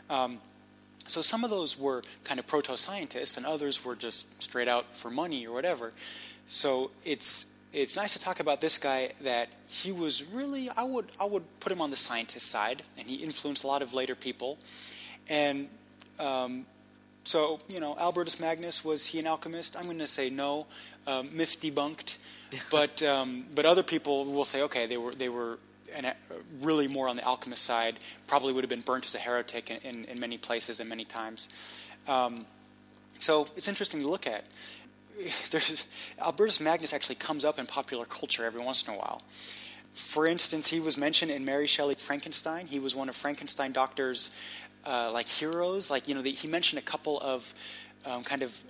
Um, 0.09 0.39
so 1.05 1.21
some 1.21 1.43
of 1.43 1.49
those 1.49 1.77
were 1.77 2.01
kind 2.23 2.39
of 2.39 2.47
proto-scientists, 2.47 3.35
and 3.35 3.45
others 3.45 3.83
were 3.83 3.97
just 3.97 4.41
straight 4.41 4.69
out 4.69 4.95
for 4.95 5.11
money 5.11 5.45
or 5.45 5.53
whatever. 5.53 5.91
So 6.47 6.91
it's 7.03 7.51
it's 7.73 7.97
nice 7.97 8.13
to 8.13 8.19
talk 8.19 8.39
about 8.39 8.61
this 8.61 8.77
guy 8.77 9.11
that 9.21 9.49
he 9.67 9.91
was 9.91 10.23
really 10.23 10.69
I 10.69 10.83
would 10.83 11.07
I 11.19 11.25
would 11.25 11.43
put 11.59 11.73
him 11.73 11.81
on 11.81 11.89
the 11.89 11.97
scientist 11.97 12.47
side, 12.47 12.83
and 12.97 13.05
he 13.09 13.15
influenced 13.15 13.65
a 13.65 13.67
lot 13.67 13.81
of 13.81 13.91
later 13.91 14.15
people. 14.15 14.57
And 15.29 15.67
um, 16.19 16.65
so 17.23 17.59
you 17.67 17.79
know, 17.79 17.95
Albertus 17.99 18.39
Magnus 18.39 18.83
was 18.83 19.07
he 19.07 19.19
an 19.19 19.27
alchemist? 19.27 19.77
I'm 19.77 19.85
going 19.85 19.99
to 19.99 20.07
say 20.07 20.29
no, 20.29 20.67
um, 21.07 21.29
myth 21.35 21.61
debunked. 21.61 22.17
but 22.71 23.01
um, 23.01 23.45
but 23.55 23.65
other 23.65 23.83
people 23.83 24.25
will 24.25 24.45
say 24.45 24.61
okay, 24.63 24.85
they 24.85 24.97
were 24.97 25.11
they 25.11 25.29
were 25.29 25.57
and 25.95 26.05
uh, 26.07 26.13
really 26.61 26.87
more 26.87 27.07
on 27.07 27.15
the 27.15 27.23
alchemist 27.23 27.63
side, 27.63 27.99
probably 28.27 28.53
would 28.53 28.63
have 28.63 28.69
been 28.69 28.81
burnt 28.81 29.05
as 29.05 29.15
a 29.15 29.19
heretic 29.19 29.69
in, 29.69 29.77
in, 29.83 30.05
in 30.05 30.19
many 30.19 30.37
places 30.37 30.79
and 30.79 30.89
many 30.89 31.05
times. 31.05 31.49
Um, 32.07 32.45
so 33.19 33.47
it's 33.55 33.67
interesting 33.67 34.01
to 34.01 34.07
look 34.07 34.27
at. 34.27 34.43
there's 35.51 35.85
Albertus 36.19 36.59
Magnus 36.59 36.93
actually 36.93 37.15
comes 37.15 37.45
up 37.45 37.59
in 37.59 37.65
popular 37.65 38.05
culture 38.05 38.45
every 38.45 38.61
once 38.61 38.87
in 38.87 38.93
a 38.93 38.97
while. 38.97 39.21
For 39.93 40.25
instance, 40.25 40.67
he 40.67 40.79
was 40.79 40.97
mentioned 40.97 41.29
in 41.29 41.45
Mary 41.45 41.67
Shelley 41.67 41.93
Frankenstein. 41.93 42.65
He 42.65 42.79
was 42.79 42.95
one 42.95 43.09
of 43.09 43.15
Frankenstein 43.15 43.71
doctor's 43.71 44.31
uh, 44.85 45.11
like 45.13 45.27
heroes. 45.27 45.89
Like 45.89 46.07
you 46.07 46.15
know, 46.15 46.21
the, 46.21 46.31
he 46.31 46.47
mentioned 46.47 46.79
a 46.79 46.83
couple 46.83 47.19
of 47.21 47.53
um, 48.05 48.23
kind 48.23 48.41
of 48.41 48.63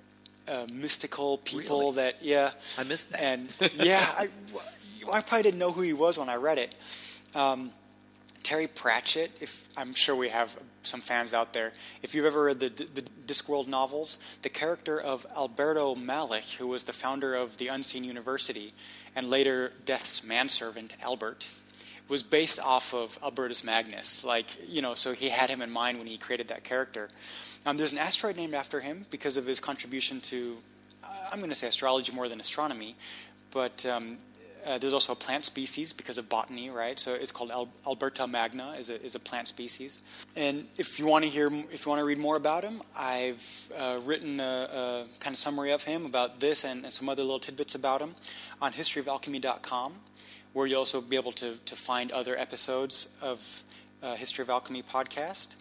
uh, 0.48 0.68
mystical 0.72 1.38
people 1.40 1.80
Really? 1.80 1.96
that 1.96 2.24
yeah. 2.24 2.52
I 2.78 2.84
missed 2.84 3.12
that. 3.12 3.22
And 3.22 3.56
yeah, 3.76 4.04
I, 4.18 4.28
I 5.12 5.22
probably 5.22 5.44
didn't 5.44 5.60
know 5.60 5.72
who 5.72 5.82
he 5.82 5.94
was 5.94 6.18
when 6.18 6.30
I 6.30 6.36
read 6.36 6.58
it. 6.58 6.76
Um, 7.36 7.72
Terry 8.44 8.68
Pratchett, 8.68 9.32
if 9.40 9.68
I'm 9.78 9.94
sure 9.94 10.16
we 10.16 10.30
have 10.30 10.58
some 10.82 11.02
fans 11.02 11.34
out 11.34 11.54
there. 11.54 11.72
If 12.02 12.14
you've 12.14 12.26
ever 12.26 12.44
read 12.44 12.60
the, 12.60 12.70
the 12.70 13.02
Discworld 13.26 13.68
novels, 13.68 14.18
the 14.42 14.50
character 14.50 15.00
of 15.00 15.26
Alberto 15.38 15.96
Malich, 15.96 16.58
who 16.58 16.68
was 16.68 16.84
the 16.84 16.94
founder 16.94 17.36
of 17.36 17.58
the 17.58 17.70
Unseen 17.70 18.04
University 18.04 18.72
and 19.16 19.30
later 19.30 19.72
Death's 19.86 20.24
manservant 20.24 20.96
Albert, 21.02 21.48
was 22.14 22.22
based 22.22 22.60
off 22.60 22.94
of 22.94 23.18
Albertus 23.24 23.64
Magnus. 23.64 24.24
Like 24.24 24.46
you 24.68 24.84
know, 24.84 24.94
so 24.94 25.14
he 25.14 25.30
had 25.30 25.50
him 25.50 25.64
in 25.64 25.72
mind 25.72 25.98
when 25.98 26.06
he 26.06 26.18
created 26.20 26.48
that 26.50 26.64
character. 26.64 27.10
Um, 27.66 27.76
there's 27.76 27.92
an 27.92 27.98
asteroid 27.98 28.38
named 28.38 28.54
after 28.54 28.80
him 28.82 29.08
because 29.10 29.36
of 29.36 29.48
his 29.48 29.60
contribution 29.60 30.22
to, 30.22 30.58
uh, 31.04 31.08
I'm 31.32 31.40
going 31.40 31.50
to 31.50 31.56
say 31.56 31.68
astrology 31.68 32.14
more 32.14 32.30
than 32.30 32.40
astronomy, 32.40 32.96
but 33.52 33.84
um, 33.88 34.18
uh, 34.64 34.78
there's 34.78 34.94
also 34.94 35.14
a 35.14 35.16
plant 35.16 35.44
species 35.44 35.92
because 35.92 36.20
of 36.20 36.30
botany, 36.30 36.70
right? 36.70 37.00
So 37.00 37.16
it's 37.16 37.32
called 37.32 37.50
Al- 37.50 37.74
Alberta 37.88 38.28
magna 38.28 38.76
is 38.78 38.90
a, 38.90 39.02
is 39.02 39.16
a 39.16 39.20
plant 39.20 39.48
species. 39.48 40.02
And 40.36 40.66
if 40.78 41.00
you 41.00 41.08
want 41.08 41.26
to 41.26 41.32
hear, 41.32 41.48
if 41.72 41.86
you 41.86 41.90
want 41.90 42.00
to 42.00 42.06
read 42.06 42.20
more 42.20 42.36
about 42.36 42.64
him, 42.64 42.82
I've 42.96 43.72
uh, 43.76 44.00
written 44.06 44.40
a, 44.40 44.44
a 44.44 45.06
kind 45.20 45.34
of 45.34 45.40
summary 45.40 45.72
of 45.72 45.84
him 45.84 46.06
about 46.06 46.40
this 46.40 46.64
and, 46.64 46.84
and 46.84 46.94
some 46.94 47.10
other 47.10 47.24
little 47.24 47.40
tidbits 47.40 47.74
about 47.74 48.02
him 48.02 48.14
on 48.62 48.72
historyofalchemy.com, 48.72 49.94
where 50.54 50.68
you'll 50.68 50.80
also 50.80 51.02
be 51.02 51.16
able 51.16 51.32
to, 51.34 51.58
to 51.66 51.76
find 51.76 52.12
other 52.12 52.38
episodes 52.38 53.10
of 53.22 53.64
uh, 54.02 54.16
History 54.16 54.44
of 54.44 54.50
Alchemy 54.50 54.84
podcast. 54.84 55.56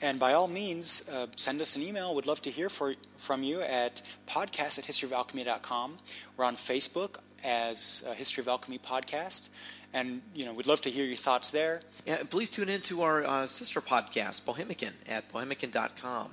And 0.00 0.18
by 0.18 0.34
all 0.34 0.46
means, 0.46 1.08
uh, 1.12 1.26
send 1.36 1.60
us 1.60 1.74
an 1.74 1.82
email. 1.82 2.14
We'd 2.14 2.26
love 2.26 2.42
to 2.42 2.50
hear 2.50 2.68
for, 2.68 2.94
from 3.16 3.42
you 3.42 3.62
at 3.62 4.02
podcast 4.26 4.78
at 4.78 4.84
historyofalchemy.com. 4.84 5.98
We're 6.36 6.44
on 6.44 6.54
Facebook 6.54 7.18
as 7.42 8.04
uh, 8.06 8.12
History 8.12 8.42
of 8.42 8.48
Alchemy 8.48 8.78
Podcast. 8.78 9.48
And, 9.94 10.20
you 10.34 10.44
know, 10.44 10.52
we'd 10.52 10.66
love 10.66 10.82
to 10.82 10.90
hear 10.90 11.04
your 11.06 11.16
thoughts 11.16 11.50
there. 11.50 11.80
Yeah, 12.04 12.18
please 12.28 12.50
tune 12.50 12.68
in 12.68 12.80
to 12.82 13.02
our 13.02 13.24
uh, 13.24 13.46
sister 13.46 13.80
podcast, 13.80 14.44
Bohemican, 14.44 14.92
at 15.08 15.32
bohemican.com. 15.32 16.30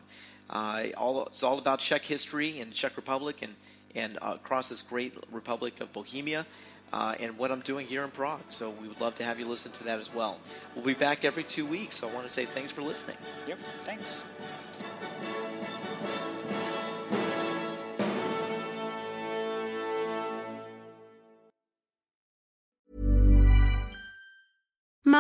Uh, 0.50 0.84
all, 0.98 1.26
it's 1.28 1.44
all 1.44 1.58
about 1.58 1.80
Czech 1.80 2.04
history 2.04 2.60
and 2.60 2.74
Czech 2.74 2.98
Republic 2.98 3.42
and, 3.42 3.56
and 3.96 4.18
across 4.22 4.70
this 4.70 4.82
great 4.82 5.16
Republic 5.32 5.80
of 5.80 5.94
Bohemia 5.94 6.46
uh, 6.94 7.16
and 7.20 7.38
what 7.38 7.52
I'm 7.52 7.62
doing 7.62 7.86
here 7.86 8.04
in 8.04 8.12
Prague. 8.12 8.44
So 8.50 8.70
we 8.70 8.88
would 8.88 9.02
love 9.02 9.16
to 9.16 9.24
have 9.24 9.40
you 9.40 9.46
listen 9.46 9.72
to 9.74 9.84
that 9.86 10.00
as 10.00 10.14
well. 10.14 10.40
We'll 10.76 10.86
be 10.86 10.94
back 10.94 11.26
every 11.26 11.44
two 11.44 11.66
weeks, 11.66 11.96
so 11.96 12.08
I 12.08 12.14
want 12.14 12.28
to 12.28 12.32
say 12.32 12.46
thanks 12.46 12.72
for 12.72 12.84
listening. 12.84 13.18
Yep, 13.48 13.58
thanks. 13.84 14.24